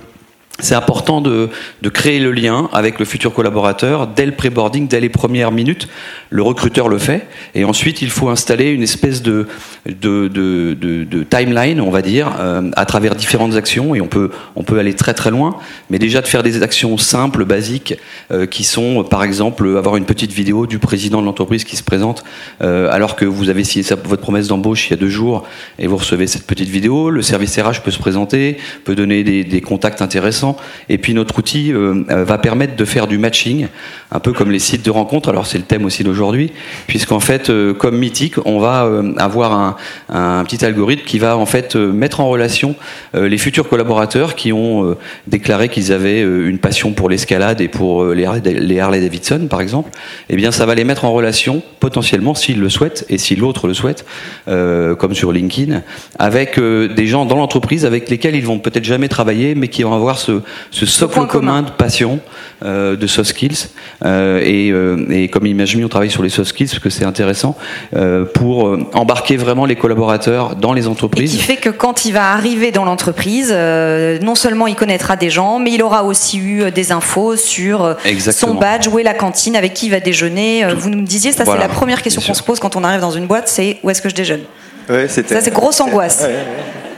c'est 0.59 0.75
important 0.75 1.21
de, 1.21 1.49
de, 1.81 1.89
créer 1.89 2.19
le 2.19 2.31
lien 2.31 2.69
avec 2.73 2.99
le 2.99 3.05
futur 3.05 3.33
collaborateur 3.33 4.07
dès 4.07 4.25
le 4.25 4.33
pré-boarding, 4.33 4.87
dès 4.87 4.99
les 4.99 5.09
premières 5.09 5.51
minutes. 5.51 5.87
Le 6.29 6.43
recruteur 6.43 6.89
le 6.89 6.97
fait. 6.97 7.27
Et 7.55 7.63
ensuite, 7.65 8.01
il 8.01 8.09
faut 8.09 8.29
installer 8.29 8.69
une 8.69 8.83
espèce 8.83 9.21
de, 9.21 9.47
de, 9.85 10.27
de, 10.27 10.73
de 10.75 11.23
timeline, 11.23 11.81
on 11.81 11.89
va 11.89 12.01
dire, 12.01 12.33
euh, 12.39 12.69
à 12.75 12.85
travers 12.85 13.15
différentes 13.15 13.55
actions. 13.55 13.95
Et 13.95 14.01
on 14.01 14.07
peut, 14.07 14.31
on 14.55 14.63
peut 14.63 14.79
aller 14.79 14.93
très 14.93 15.13
très 15.13 15.31
loin. 15.31 15.57
Mais 15.89 15.99
déjà 15.99 16.21
de 16.21 16.27
faire 16.27 16.43
des 16.43 16.61
actions 16.61 16.97
simples, 16.97 17.45
basiques, 17.45 17.95
euh, 18.31 18.45
qui 18.45 18.63
sont, 18.63 19.03
par 19.03 19.23
exemple, 19.23 19.77
avoir 19.77 19.95
une 19.95 20.05
petite 20.05 20.31
vidéo 20.31 20.67
du 20.67 20.79
président 20.79 21.21
de 21.21 21.25
l'entreprise 21.25 21.63
qui 21.63 21.75
se 21.77 21.83
présente 21.83 22.23
euh, 22.61 22.89
alors 22.91 23.15
que 23.15 23.25
vous 23.25 23.49
avez 23.49 23.63
signé 23.63 23.85
votre 24.03 24.21
promesse 24.21 24.47
d'embauche 24.47 24.87
il 24.87 24.91
y 24.91 24.93
a 24.93 24.97
deux 24.97 25.09
jours 25.09 25.45
et 25.77 25.87
vous 25.87 25.97
recevez 25.97 26.27
cette 26.27 26.45
petite 26.45 26.69
vidéo. 26.69 27.09
Le 27.09 27.21
service 27.21 27.57
RH 27.57 27.81
peut 27.83 27.91
se 27.91 27.99
présenter, 27.99 28.57
peut 28.83 28.95
donner 28.95 29.23
des, 29.23 29.43
des 29.43 29.61
contacts 29.61 30.01
intéressants 30.01 30.48
et 30.89 30.97
puis 30.97 31.13
notre 31.13 31.37
outil 31.39 31.71
euh, 31.71 32.03
euh, 32.09 32.23
va 32.23 32.37
permettre 32.37 32.75
de 32.75 32.85
faire 32.85 33.07
du 33.07 33.17
matching, 33.17 33.67
un 34.11 34.19
peu 34.19 34.33
comme 34.33 34.51
les 34.51 34.59
sites 34.59 34.85
de 34.85 34.91
rencontres. 34.91 35.29
Alors 35.29 35.45
c'est 35.45 35.57
le 35.57 35.63
thème 35.63 35.85
aussi 35.85 36.03
d'aujourd'hui, 36.03 36.51
puisqu'en 36.87 37.19
fait, 37.19 37.49
euh, 37.49 37.73
comme 37.73 37.97
Mythique, 37.97 38.35
on 38.45 38.59
va 38.59 38.89
avoir 39.17 39.53
un, 39.53 39.75
un, 40.09 40.43
petit 40.43 40.63
algorithme 40.63 41.03
qui 41.05 41.19
va 41.19 41.37
en 41.37 41.45
fait 41.45 41.75
mettre 41.75 42.19
en 42.19 42.29
relation 42.29 42.75
les 43.13 43.37
futurs 43.37 43.67
collaborateurs 43.67 44.35
qui 44.35 44.51
ont 44.53 44.95
déclaré 45.27 45.69
qu'ils 45.69 45.91
avaient 45.91 46.21
une 46.21 46.59
passion 46.59 46.93
pour 46.93 47.09
l'escalade 47.09 47.61
et 47.61 47.67
pour 47.67 48.05
les 48.05 48.25
Harley 48.25 49.01
Davidson, 49.01 49.47
par 49.49 49.61
exemple. 49.61 49.91
Eh 50.29 50.35
bien, 50.35 50.51
ça 50.51 50.65
va 50.65 50.75
les 50.75 50.83
mettre 50.83 51.05
en 51.05 51.11
relation 51.11 51.61
potentiellement, 51.79 52.35
s'ils 52.35 52.59
le 52.59 52.69
souhaitent 52.69 53.05
et 53.09 53.17
si 53.17 53.35
l'autre 53.35 53.67
le 53.67 53.73
souhaite, 53.73 54.05
comme 54.45 55.13
sur 55.13 55.31
LinkedIn, 55.31 55.81
avec 56.17 56.59
des 56.59 57.07
gens 57.07 57.25
dans 57.25 57.37
l'entreprise 57.37 57.85
avec 57.85 58.09
lesquels 58.09 58.35
ils 58.35 58.45
vont 58.45 58.59
peut-être 58.59 58.83
jamais 58.83 59.07
travailler, 59.07 59.55
mais 59.55 59.67
qui 59.67 59.83
vont 59.83 59.93
avoir 59.93 60.17
ce, 60.17 60.38
ce, 60.71 60.85
socle 60.85 61.27
commun, 61.27 61.63
de 61.63 61.71
passion, 61.71 62.19
euh, 62.63 62.95
de 62.95 63.07
soft 63.07 63.29
skills. 63.29 63.69
Euh, 64.05 64.41
et, 64.43 64.71
euh, 64.71 65.05
et, 65.09 65.27
comme 65.27 65.45
Imagine, 65.45 65.83
on 65.85 65.89
travaille 65.89 66.11
sur 66.11 66.23
les 66.23 66.29
soft 66.29 66.49
skills 66.49 66.67
parce 66.67 66.79
que 66.79 66.89
c'est 66.89 67.05
intéressant 67.05 67.57
euh, 67.95 68.25
pour 68.25 68.77
embarquer 68.93 69.37
vraiment 69.37 69.65
les 69.65 69.75
collaborateurs 69.75 70.55
dans 70.55 70.73
les 70.73 70.87
entreprises. 70.87 71.33
Et 71.33 71.37
qui 71.37 71.43
fait 71.43 71.57
que 71.57 71.69
quand 71.69 72.05
il 72.05 72.13
va 72.13 72.31
arriver 72.31 72.71
dans 72.71 72.85
l'entreprise, 72.85 73.51
non 73.51 74.35
seulement 74.35 74.67
il 74.67 74.75
connaîtra 74.75 75.15
des 75.15 75.29
gens, 75.29 75.59
mais 75.59 75.71
il 75.71 75.83
aura 75.83 76.03
aussi 76.03 76.37
eu 76.37 76.71
des 76.71 76.91
infos 76.91 77.35
sur 77.35 77.95
son 78.31 78.55
badge, 78.55 78.87
où 78.87 78.99
est 78.99 79.03
la 79.03 79.13
cantine, 79.13 79.55
avec 79.55 79.73
qui 79.73 79.87
il 79.87 79.91
va 79.91 79.99
déjeuner. 79.99 80.65
Vous 80.75 80.89
nous 80.89 81.01
disiez, 81.01 81.31
ça 81.31 81.45
c'est 81.45 81.57
la 81.57 81.69
première 81.69 82.01
question 82.01 82.21
qu'on 82.21 82.33
se 82.33 82.43
pose 82.43 82.59
quand 82.59 82.75
on 82.75 82.83
arrive 82.83 83.01
dans 83.01 83.11
une 83.11 83.27
boîte, 83.27 83.47
c'est 83.47 83.77
où 83.83 83.89
est-ce 83.89 84.01
que 84.01 84.09
je 84.09 84.15
déjeune 84.15 84.41
ouais, 84.89 85.07
Ça 85.07 85.23
c'est 85.41 85.53
grosse 85.53 85.79
angoisse. 85.79 86.21
Ouais, 86.23 86.88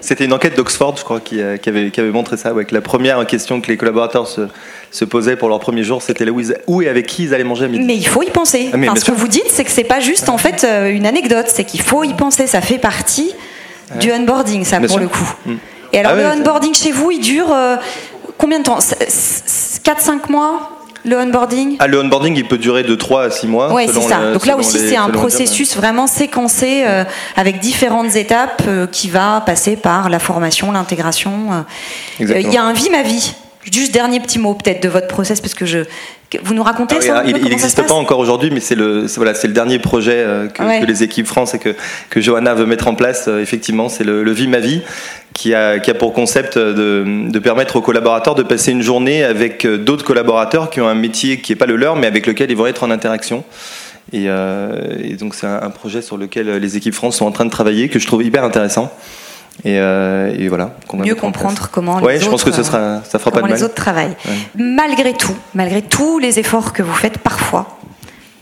c'était 0.00 0.24
une 0.24 0.32
enquête 0.32 0.56
d'Oxford, 0.56 0.96
je 0.96 1.04
crois, 1.04 1.20
qui, 1.20 1.40
euh, 1.40 1.56
qui, 1.56 1.68
avait, 1.68 1.90
qui, 1.90 2.00
avait, 2.00 2.10
montré 2.10 2.36
ça. 2.36 2.52
Ouais, 2.52 2.64
que 2.64 2.74
la 2.74 2.80
première 2.80 3.24
question 3.26 3.60
que 3.60 3.68
les 3.68 3.76
collaborateurs 3.76 4.26
se, 4.26 4.42
se 4.90 5.04
posaient 5.04 5.36
pour 5.36 5.48
leur 5.48 5.60
premier 5.60 5.82
jour, 5.82 6.02
c'était 6.02 6.26
où 6.66 6.82
et 6.82 6.88
avec 6.88 7.06
qui 7.06 7.24
ils 7.24 7.34
allaient 7.34 7.44
manger 7.44 7.66
à 7.66 7.68
midi. 7.68 7.84
Mais 7.84 7.96
il 7.96 8.06
faut 8.06 8.22
y 8.22 8.30
penser. 8.30 8.70
Ah, 8.72 8.96
ce 8.96 9.04
que 9.04 9.12
vous 9.12 9.28
dites, 9.28 9.48
c'est 9.48 9.64
que 9.64 9.70
c'est 9.70 9.84
pas 9.84 10.00
juste 10.00 10.28
en 10.28 10.38
fait 10.38 10.64
euh, 10.64 10.90
une 10.90 11.06
anecdote, 11.06 11.46
c'est 11.48 11.64
qu'il 11.64 11.82
faut 11.82 12.04
y 12.04 12.14
penser. 12.14 12.46
Ça 12.46 12.60
fait 12.60 12.78
partie 12.78 13.34
du 14.00 14.12
onboarding, 14.12 14.64
ça 14.64 14.80
pour 14.80 14.98
le 14.98 15.08
coup. 15.08 15.34
Mm. 15.46 15.54
Et 15.92 15.98
alors 15.98 16.12
ah 16.14 16.34
le 16.34 16.40
onboarding 16.40 16.74
chez 16.74 16.92
vous, 16.92 17.10
il 17.10 17.20
dure 17.20 17.52
euh, 17.52 17.76
combien 18.38 18.60
de 18.60 18.64
temps? 18.64 18.78
4-5 18.78 20.30
mois? 20.30 20.79
Le 21.04 21.16
onboarding 21.16 21.76
ah, 21.78 21.86
Le 21.86 22.00
onboarding, 22.00 22.36
il 22.36 22.46
peut 22.46 22.58
durer 22.58 22.82
de 22.82 22.94
3 22.94 23.24
à 23.24 23.30
6 23.30 23.46
mois. 23.46 23.72
Oui, 23.72 23.86
c'est 23.92 24.00
ça. 24.00 24.32
Donc 24.32 24.46
là 24.46 24.56
aussi, 24.56 24.78
c'est 24.78 24.96
un 24.96 25.10
processus 25.10 25.76
vraiment 25.76 26.06
séquencé 26.06 26.84
euh, 26.86 27.04
avec 27.36 27.60
différentes 27.60 28.16
étapes 28.16 28.62
euh, 28.66 28.86
qui 28.86 29.08
va 29.08 29.42
passer 29.44 29.76
par 29.76 30.08
la 30.08 30.18
formation, 30.18 30.72
l'intégration. 30.72 31.52
Euh. 31.52 31.62
Il 32.20 32.52
y 32.52 32.56
a 32.56 32.62
un 32.62 32.72
vie 32.72 32.90
ma 32.90 33.02
vie. 33.02 33.34
Juste 33.64 33.92
dernier 33.92 34.20
petit 34.20 34.38
mot 34.38 34.54
peut-être 34.54 34.82
de 34.82 34.88
votre 34.88 35.06
process 35.06 35.40
parce 35.40 35.54
que 35.54 35.66
je 35.66 35.80
vous 36.42 36.54
nous 36.54 36.62
racontez 36.62 36.96
ah 36.98 37.02
ça 37.02 37.22
Il 37.26 37.42
n'existe 37.42 37.86
pas 37.86 37.94
encore 37.94 38.18
aujourd'hui, 38.20 38.50
mais 38.50 38.60
c'est 38.60 38.74
le 38.74 39.06
voilà 39.16 39.34
c'est 39.34 39.48
le 39.48 39.52
dernier 39.52 39.78
projet 39.78 40.24
que, 40.54 40.86
les 40.86 41.02
équipes 41.02 41.26
France 41.26 41.54
et 41.54 41.58
que 41.58 41.74
que 42.08 42.20
Johanna 42.20 42.54
veut 42.54 42.66
mettre 42.66 42.88
en 42.88 42.94
place. 42.94 43.28
effectivement, 43.28 43.88
c'est 43.88 44.04
le, 44.04 44.22
le 44.22 44.32
Vie 44.32 44.46
ma 44.46 44.60
vie 44.60 44.80
qui 45.40 45.54
a, 45.54 45.78
qui 45.78 45.90
a 45.90 45.94
pour 45.94 46.12
concept 46.12 46.58
de, 46.58 47.30
de, 47.30 47.38
permettre 47.38 47.76
aux 47.76 47.80
collaborateurs 47.80 48.34
de 48.34 48.42
passer 48.42 48.72
une 48.72 48.82
journée 48.82 49.24
avec 49.24 49.64
euh, 49.64 49.78
d'autres 49.78 50.04
collaborateurs 50.04 50.70
qui 50.70 50.80
ont 50.80 50.88
un 50.88 50.94
métier 50.94 51.40
qui 51.40 51.52
n'est 51.52 51.56
pas 51.56 51.66
le 51.66 51.76
leur, 51.76 51.96
mais 51.96 52.06
avec 52.06 52.26
lequel 52.26 52.50
ils 52.50 52.56
vont 52.56 52.66
être 52.66 52.82
en 52.82 52.90
interaction. 52.90 53.44
Et, 54.12 54.24
euh, 54.26 54.98
et 55.02 55.14
donc 55.14 55.34
c'est 55.34 55.46
un, 55.46 55.70
projet 55.70 56.02
sur 56.02 56.16
lequel 56.16 56.56
les 56.56 56.76
équipes 56.76 56.94
France 56.94 57.16
sont 57.16 57.26
en 57.26 57.32
train 57.32 57.44
de 57.44 57.50
travailler, 57.50 57.88
que 57.88 57.98
je 57.98 58.06
trouve 58.06 58.22
hyper 58.22 58.44
intéressant. 58.44 58.92
Et, 59.64 59.78
euh, 59.78 60.34
et, 60.38 60.48
voilà. 60.48 60.72
Mieux 60.94 61.14
comprendre 61.14 61.68
comment 61.70 61.98
les 61.98 62.06
ouais, 62.06 62.14
autres, 62.16 62.24
je 62.24 62.30
pense 62.30 62.44
que 62.44 62.52
ce 62.52 62.62
sera, 62.62 63.02
ça 63.04 63.18
fera 63.18 63.30
pas 63.30 63.38
de 63.38 63.46
mal. 63.46 63.52
les 63.54 63.62
autres 63.62 63.74
travaillent. 63.74 64.16
Malgré 64.54 65.12
tout, 65.12 65.36
malgré 65.54 65.82
tous 65.82 66.18
les 66.18 66.38
efforts 66.38 66.72
que 66.72 66.82
vous 66.82 66.94
faites 66.94 67.18
parfois, 67.18 67.78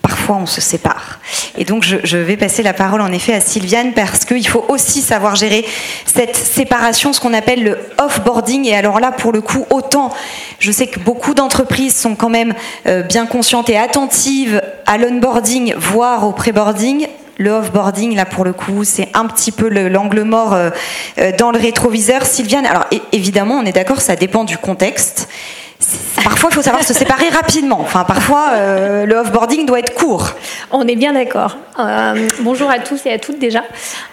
parfois 0.02 0.36
on 0.36 0.46
se 0.46 0.60
sépare. 0.60 1.18
Et 1.56 1.64
donc 1.64 1.82
je, 1.82 2.16
vais 2.16 2.36
passer 2.36 2.62
la 2.62 2.72
parole 2.72 3.00
en 3.00 3.12
effet 3.12 3.34
à 3.34 3.40
Sylviane 3.40 3.92
parce 3.92 4.24
qu'il 4.24 4.46
faut 4.46 4.64
aussi 4.68 5.02
savoir 5.02 5.34
gérer 5.34 5.64
cette 6.06 6.36
séparation, 6.36 7.12
ce 7.12 7.20
qu'on 7.20 7.34
appelle 7.34 7.64
le 7.64 7.78
off-boarding. 7.98 8.64
Et 8.66 8.74
alors 8.74 9.00
là, 9.00 9.12
pour 9.12 9.32
le 9.32 9.40
coup, 9.40 9.66
autant 9.70 10.12
je 10.60 10.70
sais 10.70 10.86
que 10.86 11.00
beaucoup 11.00 11.34
d'entreprises 11.34 11.96
sont 11.96 12.14
quand 12.14 12.30
même 12.30 12.54
euh, 12.86 13.02
bien 13.02 13.26
conscientes 13.26 13.70
et 13.70 13.76
attentives 13.76 14.62
à 14.86 14.98
l'onboarding, 14.98 15.74
voire 15.76 16.26
au 16.26 16.32
pré-boarding. 16.32 17.06
Le 17.40 17.50
off-boarding, 17.50 18.16
là 18.16 18.26
pour 18.26 18.44
le 18.44 18.52
coup, 18.52 18.82
c'est 18.82 19.08
un 19.14 19.24
petit 19.26 19.52
peu 19.52 19.68
l'angle 19.68 20.22
mort 20.22 20.54
euh, 20.54 20.70
euh, 21.18 21.30
dans 21.38 21.52
le 21.52 21.58
rétroviseur. 21.58 22.26
Sylviane, 22.26 22.66
alors 22.66 22.86
évidemment, 23.12 23.54
on 23.54 23.64
est 23.64 23.72
d'accord, 23.72 24.00
ça 24.00 24.16
dépend 24.16 24.42
du 24.42 24.58
contexte. 24.58 25.28
Parfois, 26.28 26.50
il 26.52 26.56
faut 26.56 26.62
savoir 26.62 26.84
se 26.84 26.92
séparer 26.92 27.30
rapidement. 27.30 27.78
Enfin, 27.80 28.04
parfois, 28.04 28.50
euh, 28.52 29.06
le 29.06 29.14
off-boarding 29.16 29.64
doit 29.64 29.78
être 29.78 29.94
court. 29.94 30.34
On 30.70 30.86
est 30.86 30.94
bien 30.94 31.14
d'accord. 31.14 31.56
Euh, 31.78 32.28
bonjour 32.40 32.68
à 32.68 32.80
tous 32.80 33.06
et 33.06 33.10
à 33.10 33.18
toutes 33.18 33.38
déjà. 33.38 33.64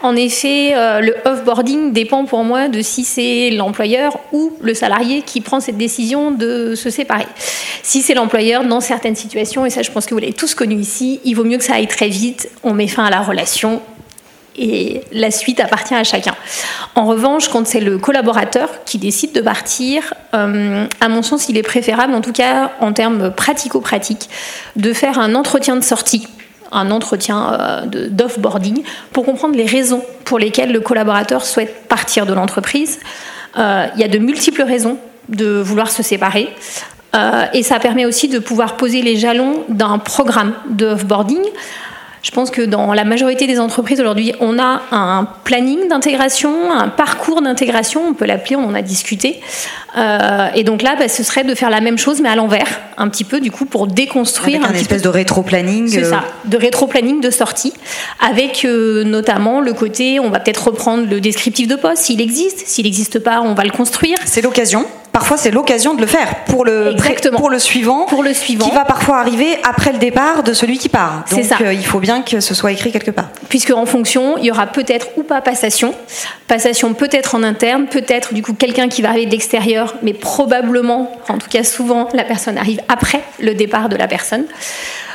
En 0.02 0.16
effet, 0.16 0.72
euh, 0.78 1.02
le 1.02 1.14
off-boarding 1.26 1.92
dépend 1.92 2.24
pour 2.24 2.46
moi 2.46 2.70
de 2.70 2.82
si 2.82 3.04
c'est 3.04 3.50
l'employeur 3.50 4.18
ou 4.32 4.54
le 4.62 4.74
salarié 4.74 5.24
qui 5.24 5.42
prend 5.42 5.60
cette 5.60 5.76
décision 5.76 6.32
de 6.32 6.74
se 6.76 6.90
séparer. 6.90 7.28
Si 7.84 8.02
c'est 8.02 8.14
l'employeur, 8.14 8.64
dans 8.64 8.80
certaines 8.80 9.18
situations, 9.18 9.66
et 9.66 9.70
ça 9.70 9.82
je 9.82 9.92
pense 9.92 10.06
que 10.06 10.14
vous 10.14 10.22
l'avez 10.22 10.32
tous 10.32 10.56
connu 10.56 10.76
ici, 10.76 11.20
il 11.26 11.34
vaut 11.34 11.44
mieux 11.44 11.58
que 11.58 11.66
ça 11.66 11.74
aille 11.74 11.88
très 11.88 12.08
vite. 12.08 12.50
On 12.64 12.74
met 12.74 12.88
fin 12.88 13.04
à 13.04 13.10
la 13.10 13.20
relation, 13.20 13.82
et 14.58 15.02
la 15.12 15.32
suite 15.32 15.60
appartient 15.60 15.96
à 15.96 16.04
chacun. 16.04 16.36
En 16.96 17.06
revanche, 17.06 17.50
quand 17.50 17.68
c'est 17.68 17.80
le 17.80 17.98
collaborateur 17.98 18.70
qui 18.86 18.98
décide 18.98 19.34
de 19.34 19.42
partir, 19.42 20.14
euh, 20.34 20.86
à 21.00 21.10
mon 21.10 21.22
sens, 21.22 21.50
il 21.50 21.58
est 21.58 21.64
préférable, 21.64 22.14
en 22.14 22.22
tout 22.22 22.32
cas 22.32 22.72
en 22.80 22.94
termes 22.94 23.32
pratico-pratiques, 23.32 24.30
de 24.76 24.94
faire 24.94 25.20
un 25.20 25.36
entretien 25.36 25.76
de 25.76 25.84
sortie 25.84 26.28
un 26.72 26.90
entretien 26.92 27.54
euh, 27.54 28.10
d'off-boarding 28.10 28.82
pour 29.14 29.24
comprendre 29.24 29.56
les 29.56 29.68
raisons 29.68 30.02
pour 30.26 30.40
lesquelles 30.40 30.74
le 30.74 30.82
collaborateur 30.82 31.46
souhaite 31.46 31.88
partir 31.88 32.26
de 32.26 32.34
l'entreprise. 32.34 33.00
Euh, 33.58 33.86
il 33.96 34.02
y 34.02 34.04
a 34.04 34.08
de 34.08 34.18
multiples 34.18 34.64
raisons 34.64 34.98
de 35.30 35.62
vouloir 35.62 35.90
se 35.90 36.04
séparer. 36.04 36.50
et 37.54 37.64
ça 37.64 37.80
permet 37.80 38.06
aussi 38.06 38.28
de 38.28 38.40
pouvoir 38.40 38.76
poser 38.76 39.04
les 39.04 39.16
jalons 39.16 39.64
d'un 39.70 40.00
programme 40.00 40.54
de 40.70 40.88
off-boarding 40.88 41.44
je 42.26 42.32
pense 42.32 42.50
que 42.50 42.64
dans 42.64 42.92
la 42.96 43.04
majorité 43.04 43.46
des 43.46 43.60
entreprises 43.60 44.02
aujourd'hui, 44.02 44.34
on 44.40 44.58
a 44.58 44.82
un 44.92 45.28
planning 45.44 45.88
d'intégration, 45.88 46.72
un 46.72 46.88
parcours 46.88 47.44
d'intégration, 47.44 48.02
on 48.10 48.14
peut 48.16 48.26
l'appeler, 48.26 48.56
on 48.56 48.66
en 48.66 48.74
a 48.74 48.82
discuté. 48.82 49.40
Euh, 49.96 50.48
et 50.56 50.64
donc 50.64 50.82
là, 50.82 50.96
bah, 50.98 51.08
ce 51.08 51.22
serait 51.22 51.44
de 51.44 51.54
faire 51.54 51.70
la 51.70 51.82
même 51.82 52.00
chose, 52.00 52.22
mais 52.22 52.30
à 52.30 52.36
l'envers, 52.36 52.82
un 52.98 53.10
petit 53.10 53.26
peu, 53.26 53.40
du 53.40 53.52
coup, 53.52 53.66
pour 53.66 53.86
déconstruire. 53.86 54.66
Avec 54.66 54.76
un, 54.76 54.80
espèce 54.80 55.04
de 55.04 55.08
rétro-planning. 55.08 55.88
C'est 55.88 56.06
euh. 56.06 56.10
ça, 56.10 56.24
de 56.46 56.58
rétro-planning 56.58 57.22
de 57.22 57.30
sortie, 57.30 57.74
avec 58.20 58.66
euh, 58.66 59.04
notamment 59.04 59.62
le 59.62 59.74
côté, 59.74 60.20
on 60.20 60.32
va 60.32 60.40
peut-être 60.40 60.70
reprendre 60.70 61.08
le 61.08 61.22
descriptif 61.22 61.68
de 61.68 61.76
poste, 61.76 61.98
s'il 62.06 62.22
existe. 62.22 62.66
S'il 62.66 62.86
n'existe 62.86 63.20
pas, 63.20 63.42
on 63.42 63.54
va 63.54 63.64
le 63.64 63.72
construire. 63.72 64.18
C'est 64.26 64.42
l'occasion 64.42 64.88
parfois 65.16 65.38
c'est 65.38 65.52
l'occasion 65.52 65.94
de 65.94 66.02
le 66.02 66.08
faire 66.08 66.44
pour 66.44 66.66
le 66.66 66.94
pour 67.38 67.50
le 67.50 67.58
suivant, 67.58 68.06
pour 68.06 68.22
le 68.22 68.34
suivant, 68.34 68.68
qui 68.68 68.76
va 68.76 68.84
parfois 68.84 69.20
arriver 69.20 69.58
après 69.64 69.94
le 69.94 69.98
départ 69.98 70.44
de 70.44 70.52
celui 70.52 70.78
qui 70.78 70.90
part. 70.90 71.24
Donc 71.32 71.46
ça. 71.46 71.56
Euh, 71.62 71.74
il 71.74 71.86
faut 71.86 72.02
bien 72.02 72.22
que 72.22 72.42
ce 72.42 72.54
soit 72.54 72.74
écrit 72.74 72.92
quelque 72.92 73.12
part. 73.12 73.30
Puisque 73.48 73.72
en 73.72 73.86
fonction, 73.86 74.38
il 74.38 74.44
y 74.44 74.52
aura 74.52 74.68
peut-être 74.68 75.08
ou 75.16 75.24
pas 75.24 75.40
passation, 75.40 75.96
passation 76.50 76.94
peut-être 76.94 77.34
en 77.34 77.44
interne, 77.44 77.88
peut-être 77.88 78.34
du 78.34 78.42
coup 78.42 78.54
quelqu'un 78.54 78.90
qui 78.90 79.02
va 79.02 79.10
arriver 79.10 79.28
de 79.28 79.32
l'extérieur, 79.32 79.96
mais 80.04 80.14
probablement, 80.14 81.10
en 81.30 81.38
tout 81.38 81.48
cas 81.50 81.64
souvent, 81.64 82.10
la 82.14 82.26
personne 82.26 82.58
arrive 82.58 82.82
après 82.90 83.22
le 83.40 83.54
départ 83.54 83.88
de 83.88 83.96
la 83.96 84.10
personne. 84.10 84.44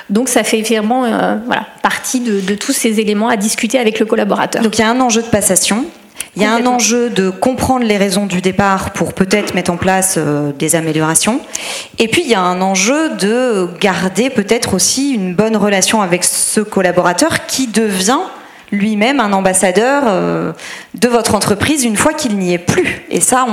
Donc 0.09 0.31
ça 0.31 0.45
fait 0.45 0.63
vraiment 0.63 1.05
euh, 1.05 1.37
voilà, 1.45 1.67
partie 1.83 2.21
de, 2.21 2.41
de, 2.41 2.55
tous 2.55 2.73
ces 2.73 3.01
éléments 3.01 3.29
à 3.29 3.37
discuter 3.37 3.79
avec 3.79 4.01
le 4.01 4.07
collaborateur. 4.07 4.63
Donc 4.63 4.79
il 4.79 4.81
y 4.81 4.85
a 4.85 4.89
un 4.89 5.01
enjeu 5.01 5.21
de 5.21 5.29
passation, 5.29 5.85
il 6.37 6.43
y 6.43 6.45
a 6.45 6.55
un 6.55 6.65
enjeu 6.67 7.11
de 7.11 7.29
comprendre 7.29 7.85
les 7.85 7.97
raisons 7.97 8.27
du 8.27 8.41
départ 8.41 8.91
pour 8.91 9.15
peut-être 9.15 9.55
mettre 9.55 9.73
en 9.73 9.77
place 9.77 10.15
euh, 10.17 10.53
des 10.53 10.77
améliorations. 10.77 11.41
Et 11.99 12.09
puis 12.09 12.23
il 12.23 12.29
y 12.29 12.35
a 12.35 12.41
un 12.41 12.61
enjeu 12.61 13.11
de 13.11 13.69
garder 13.81 14.31
peut-être 14.31 14.75
aussi 14.75 15.13
une 15.13 15.35
bonne 15.35 15.57
relation 15.57 16.03
avec 16.03 16.23
ce 16.25 16.61
collaborateur 16.61 17.47
qui 17.47 17.67
devient 17.67 18.21
lui-même 18.71 19.19
un 19.19 19.33
ambassadeur 19.33 20.05
euh, 20.07 20.53
de 20.95 21.09
votre 21.09 21.35
entreprise 21.35 21.85
une 21.85 21.97
fois 21.97 22.13
qu'il 22.13 22.39
n'y 22.39 22.55
est 22.55 22.59
plus. 22.59 23.03
Et 23.11 23.21
ça, 23.21 23.47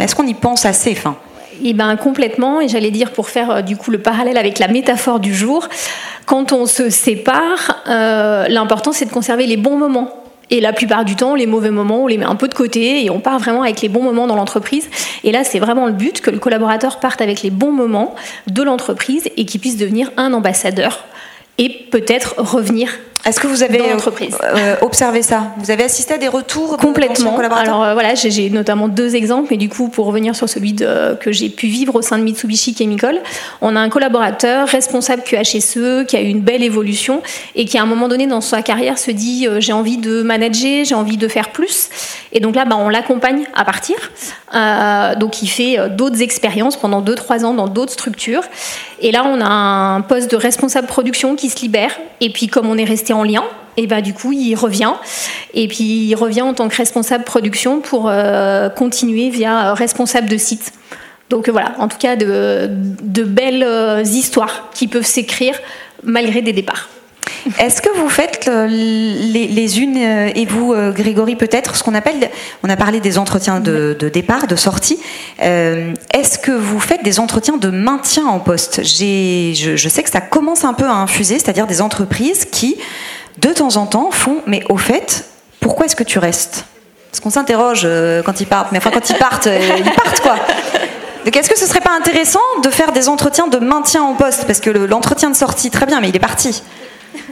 est-ce 0.00 0.14
qu'on 0.14 0.26
y 0.26 0.34
pense 0.34 0.64
assez 0.64 0.94
fin? 0.94 1.16
Eh 1.62 1.74
ben 1.74 1.94
complètement, 1.96 2.62
et 2.62 2.68
j'allais 2.68 2.90
dire 2.90 3.12
pour 3.12 3.28
faire 3.28 3.50
euh, 3.50 3.62
du 3.62 3.76
coup 3.76 3.90
le 3.90 3.98
parallèle 3.98 4.38
avec 4.38 4.58
la 4.58 4.68
métaphore 4.68 5.20
du 5.20 5.34
jour, 5.34 5.68
quand 6.24 6.52
on 6.52 6.64
se 6.64 6.88
sépare, 6.88 7.82
l'important 7.86 8.92
c'est 8.92 9.04
de 9.04 9.10
conserver 9.10 9.46
les 9.46 9.58
bons 9.58 9.76
moments 9.76 10.21
et 10.52 10.60
la 10.60 10.74
plupart 10.74 11.06
du 11.06 11.16
temps, 11.16 11.34
les 11.34 11.46
mauvais 11.46 11.70
moments, 11.70 12.04
on 12.04 12.06
les 12.06 12.18
met 12.18 12.26
un 12.26 12.36
peu 12.36 12.46
de 12.46 12.52
côté 12.52 13.02
et 13.02 13.08
on 13.08 13.20
part 13.20 13.38
vraiment 13.38 13.62
avec 13.62 13.80
les 13.80 13.88
bons 13.88 14.02
moments 14.02 14.26
dans 14.26 14.36
l'entreprise. 14.36 14.90
Et 15.24 15.32
là, 15.32 15.44
c'est 15.44 15.58
vraiment 15.58 15.86
le 15.86 15.92
but 15.92 16.20
que 16.20 16.30
le 16.30 16.38
collaborateur 16.38 17.00
parte 17.00 17.22
avec 17.22 17.40
les 17.42 17.48
bons 17.48 17.72
moments 17.72 18.14
de 18.48 18.62
l'entreprise 18.62 19.30
et 19.38 19.46
qu'il 19.46 19.62
puisse 19.62 19.78
devenir 19.78 20.12
un 20.18 20.34
ambassadeur 20.34 21.06
et 21.56 21.70
peut-être 21.90 22.34
revenir 22.36 22.90
est-ce 23.24 23.38
que 23.38 23.46
vous 23.46 23.62
avez 23.62 23.80
euh, 23.80 23.96
euh, 24.42 24.76
observé 24.80 25.22
ça? 25.22 25.52
Vous 25.58 25.70
avez 25.70 25.84
assisté 25.84 26.14
à 26.14 26.18
des 26.18 26.26
retours 26.26 26.76
complètement. 26.76 27.38
Alors 27.38 27.84
euh, 27.84 27.92
voilà, 27.94 28.16
j'ai 28.16 28.50
notamment 28.50 28.88
deux 28.88 29.14
exemples, 29.14 29.48
mais 29.52 29.56
du 29.56 29.68
coup, 29.68 29.88
pour 29.88 30.06
revenir 30.06 30.34
sur 30.34 30.48
celui 30.48 30.72
de, 30.72 31.14
que 31.14 31.30
j'ai 31.30 31.48
pu 31.48 31.68
vivre 31.68 31.94
au 31.94 32.02
sein 32.02 32.18
de 32.18 32.24
Mitsubishi 32.24 32.74
Chemical, 32.74 33.20
on 33.60 33.76
a 33.76 33.80
un 33.80 33.88
collaborateur 33.90 34.66
responsable 34.66 35.22
QHSE 35.22 36.04
qui 36.08 36.16
a 36.16 36.20
eu 36.20 36.26
une 36.26 36.40
belle 36.40 36.64
évolution 36.64 37.22
et 37.54 37.64
qui 37.64 37.78
à 37.78 37.82
un 37.82 37.86
moment 37.86 38.08
donné 38.08 38.26
dans 38.26 38.40
sa 38.40 38.60
carrière 38.60 38.98
se 38.98 39.12
dit 39.12 39.46
j'ai 39.58 39.72
envie 39.72 39.98
de 39.98 40.22
manager, 40.22 40.84
j'ai 40.84 40.96
envie 40.96 41.16
de 41.16 41.28
faire 41.28 41.50
plus, 41.50 41.90
et 42.32 42.40
donc 42.40 42.56
là, 42.56 42.64
bah, 42.64 42.76
on 42.76 42.88
l'accompagne 42.88 43.44
à 43.54 43.64
partir. 43.64 43.96
donc 45.20 45.42
il 45.42 45.48
fait 45.48 45.78
d'autres 45.90 46.22
expériences 46.22 46.76
pendant 46.76 47.02
2-3 47.02 47.44
ans 47.44 47.54
dans 47.54 47.68
d'autres 47.68 47.92
structures, 47.92 48.42
et 49.00 49.12
là 49.12 49.22
on 49.24 49.40
a 49.40 49.48
un 49.48 50.00
poste 50.00 50.30
de 50.30 50.36
responsable 50.36 50.88
production 50.88 51.36
qui 51.36 51.50
se 51.50 51.60
libère, 51.60 51.96
et 52.20 52.30
puis 52.30 52.48
comme 52.48 52.68
on 52.68 52.76
est 52.76 52.84
resté 52.84 53.11
en 53.12 53.24
lien. 53.24 53.44
Et 53.76 53.86
bah 53.86 54.02
du 54.02 54.12
coup, 54.12 54.32
il 54.32 54.54
revient. 54.54 54.92
Et 55.54 55.68
puis 55.68 56.08
il 56.08 56.14
revient 56.14 56.42
en 56.42 56.54
tant 56.54 56.68
que 56.68 56.76
responsable 56.76 57.24
production 57.24 57.80
pour 57.80 58.08
euh, 58.08 58.68
continuer 58.68 59.30
via 59.30 59.70
euh, 59.70 59.74
responsable 59.74 60.28
de 60.28 60.36
site. 60.36 60.72
Donc 61.30 61.48
voilà, 61.48 61.74
en 61.78 61.88
tout 61.88 61.96
cas 61.96 62.16
de, 62.16 62.68
belles 63.24 63.62
euh, 63.62 64.02
histoires 64.02 64.68
qui 64.74 64.86
peuvent 64.86 65.06
s'écrire 65.06 65.58
malgré 66.02 66.42
des 66.42 66.52
départs. 66.52 66.90
Est-ce 67.58 67.82
que 67.82 67.88
vous 67.96 68.08
faites 68.08 68.48
les, 68.68 69.80
unes 69.80 69.96
et 69.96 70.46
vous, 70.46 70.74
Grégory, 70.92 71.36
peut-être 71.36 71.76
ce 71.76 71.82
qu'on 71.82 71.94
appelle, 71.94 72.30
on 72.62 72.68
a 72.68 72.76
parlé 72.76 73.00
des 73.00 73.18
entretiens 73.18 73.60
de, 73.60 73.96
départ, 74.12 74.46
de 74.46 74.56
sortie. 74.56 74.98
Est-ce 75.40 76.38
que 76.38 76.52
vous 76.52 76.80
faites 76.80 77.02
des 77.02 77.20
entretiens 77.20 77.56
de 77.56 77.68
maintien 77.68 78.26
en 78.26 78.38
poste? 78.38 78.82
Je, 78.82 79.74
je, 79.76 79.88
sais 79.88 80.02
que 80.02 80.10
ça 80.10 80.20
commence 80.20 80.64
un 80.64 80.74
peu 80.74 80.86
à 80.86 80.94
infuser, 80.94 81.38
c'est-à-dire 81.38 81.66
des 81.66 81.82
entreprises 81.82 82.44
qui 82.44 82.76
de 83.38 83.48
temps 83.48 83.76
en 83.76 83.86
temps 83.86 84.10
font 84.10 84.42
mais 84.46 84.62
au 84.68 84.76
fait, 84.76 85.24
pourquoi 85.60 85.86
est-ce 85.86 85.96
que 85.96 86.04
tu 86.04 86.18
restes? 86.18 86.66
Parce 87.10 87.20
qu'on 87.20 87.30
s'interroge 87.30 87.82
euh, 87.84 88.22
quand 88.22 88.40
ils 88.40 88.46
partent, 88.46 88.72
mais 88.72 88.78
enfin 88.78 88.90
quand 88.90 89.10
ils 89.10 89.16
partent, 89.16 89.46
euh, 89.46 89.58
ils 89.78 89.90
partent 89.90 90.20
quoi. 90.20 90.36
Donc 91.24 91.36
est-ce 91.36 91.48
que 91.48 91.58
ce 91.58 91.66
serait 91.66 91.80
pas 91.80 91.92
intéressant 91.96 92.40
de 92.64 92.70
faire 92.70 92.90
des 92.92 93.08
entretiens 93.08 93.46
de 93.46 93.58
maintien 93.58 94.02
en 94.02 94.14
poste? 94.14 94.44
Parce 94.46 94.60
que 94.60 94.70
l'entretien 94.70 95.30
de 95.30 95.36
sortie, 95.36 95.70
très 95.70 95.86
bien, 95.86 96.00
mais 96.00 96.08
il 96.08 96.16
est 96.16 96.20
parti. 96.20 96.62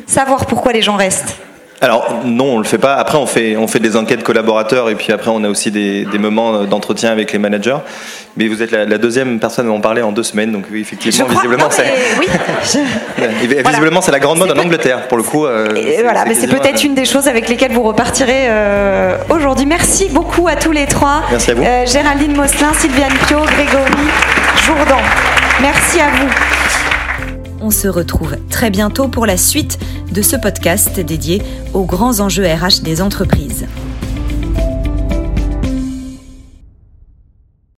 Savoir 0.06 0.46
pourquoi 0.46 0.72
les 0.72 0.82
gens 0.82 0.96
restent. 0.96 1.36
Alors 1.82 2.20
non, 2.24 2.56
on 2.56 2.58
le 2.58 2.64
fait 2.64 2.78
pas. 2.78 2.96
Après, 2.96 3.16
on 3.16 3.26
fait 3.26 3.56
on 3.56 3.66
fait 3.66 3.78
des 3.78 3.96
enquêtes 3.96 4.22
collaborateurs 4.22 4.90
et 4.90 4.94
puis 4.94 5.12
après 5.12 5.30
on 5.30 5.42
a 5.44 5.48
aussi 5.48 5.70
des, 5.70 6.04
des 6.04 6.18
moments 6.18 6.64
d'entretien 6.64 7.10
avec 7.10 7.32
les 7.32 7.38
managers. 7.38 7.78
Mais 8.36 8.48
vous 8.48 8.62
êtes 8.62 8.70
la, 8.70 8.98
deuxième 8.98 9.40
personne 9.40 9.68
à 9.68 9.72
en 9.72 9.80
parler 9.80 10.02
en 10.02 10.12
deux 10.12 10.22
semaines, 10.22 10.52
donc 10.52 10.66
oui, 10.70 10.80
effectivement, 10.82 11.26
visiblement, 11.26 11.68
c'est 11.70 11.92
oui. 12.20 12.26
visiblement 13.66 14.00
c'est 14.00 14.12
la 14.12 14.20
grande 14.20 14.38
mode 14.38 14.56
en 14.56 14.62
Angleterre 14.62 15.08
pour 15.08 15.16
le 15.16 15.24
coup. 15.24 15.46
Euh, 15.46 15.68
voilà, 16.02 16.24
mais 16.26 16.34
c'est 16.34 16.46
peut-être 16.46 16.84
une 16.84 16.94
des 16.94 17.06
choses 17.06 17.26
avec 17.26 17.48
lesquelles 17.48 17.72
vous 17.72 17.82
repartirez 17.82 18.46
euh, 18.48 19.16
aujourd'hui. 19.30 19.66
Merci 19.66 20.08
beaucoup 20.10 20.46
à 20.48 20.56
tous 20.56 20.72
les 20.72 20.86
trois. 20.86 21.22
Merci 21.30 21.50
à 21.50 21.54
vous. 21.54 21.64
Euh, 21.64 21.86
Géraldine 21.86 22.36
Mosselin, 22.36 22.72
Sylviane 22.74 23.14
Pio, 23.26 23.38
Grégory 23.38 24.08
Jourdan. 24.66 25.00
Merci 25.60 26.00
à 26.00 26.10
vous. 26.10 26.28
On 27.62 27.70
se 27.70 27.88
retrouve 27.88 28.36
très 28.48 28.70
bientôt 28.70 29.08
pour 29.08 29.26
la 29.26 29.36
suite 29.36 29.78
de 30.12 30.22
ce 30.22 30.36
podcast 30.36 30.98
dédié 30.98 31.42
aux 31.74 31.84
grands 31.84 32.20
enjeux 32.20 32.46
RH 32.46 32.82
des 32.82 33.02
entreprises. 33.02 33.66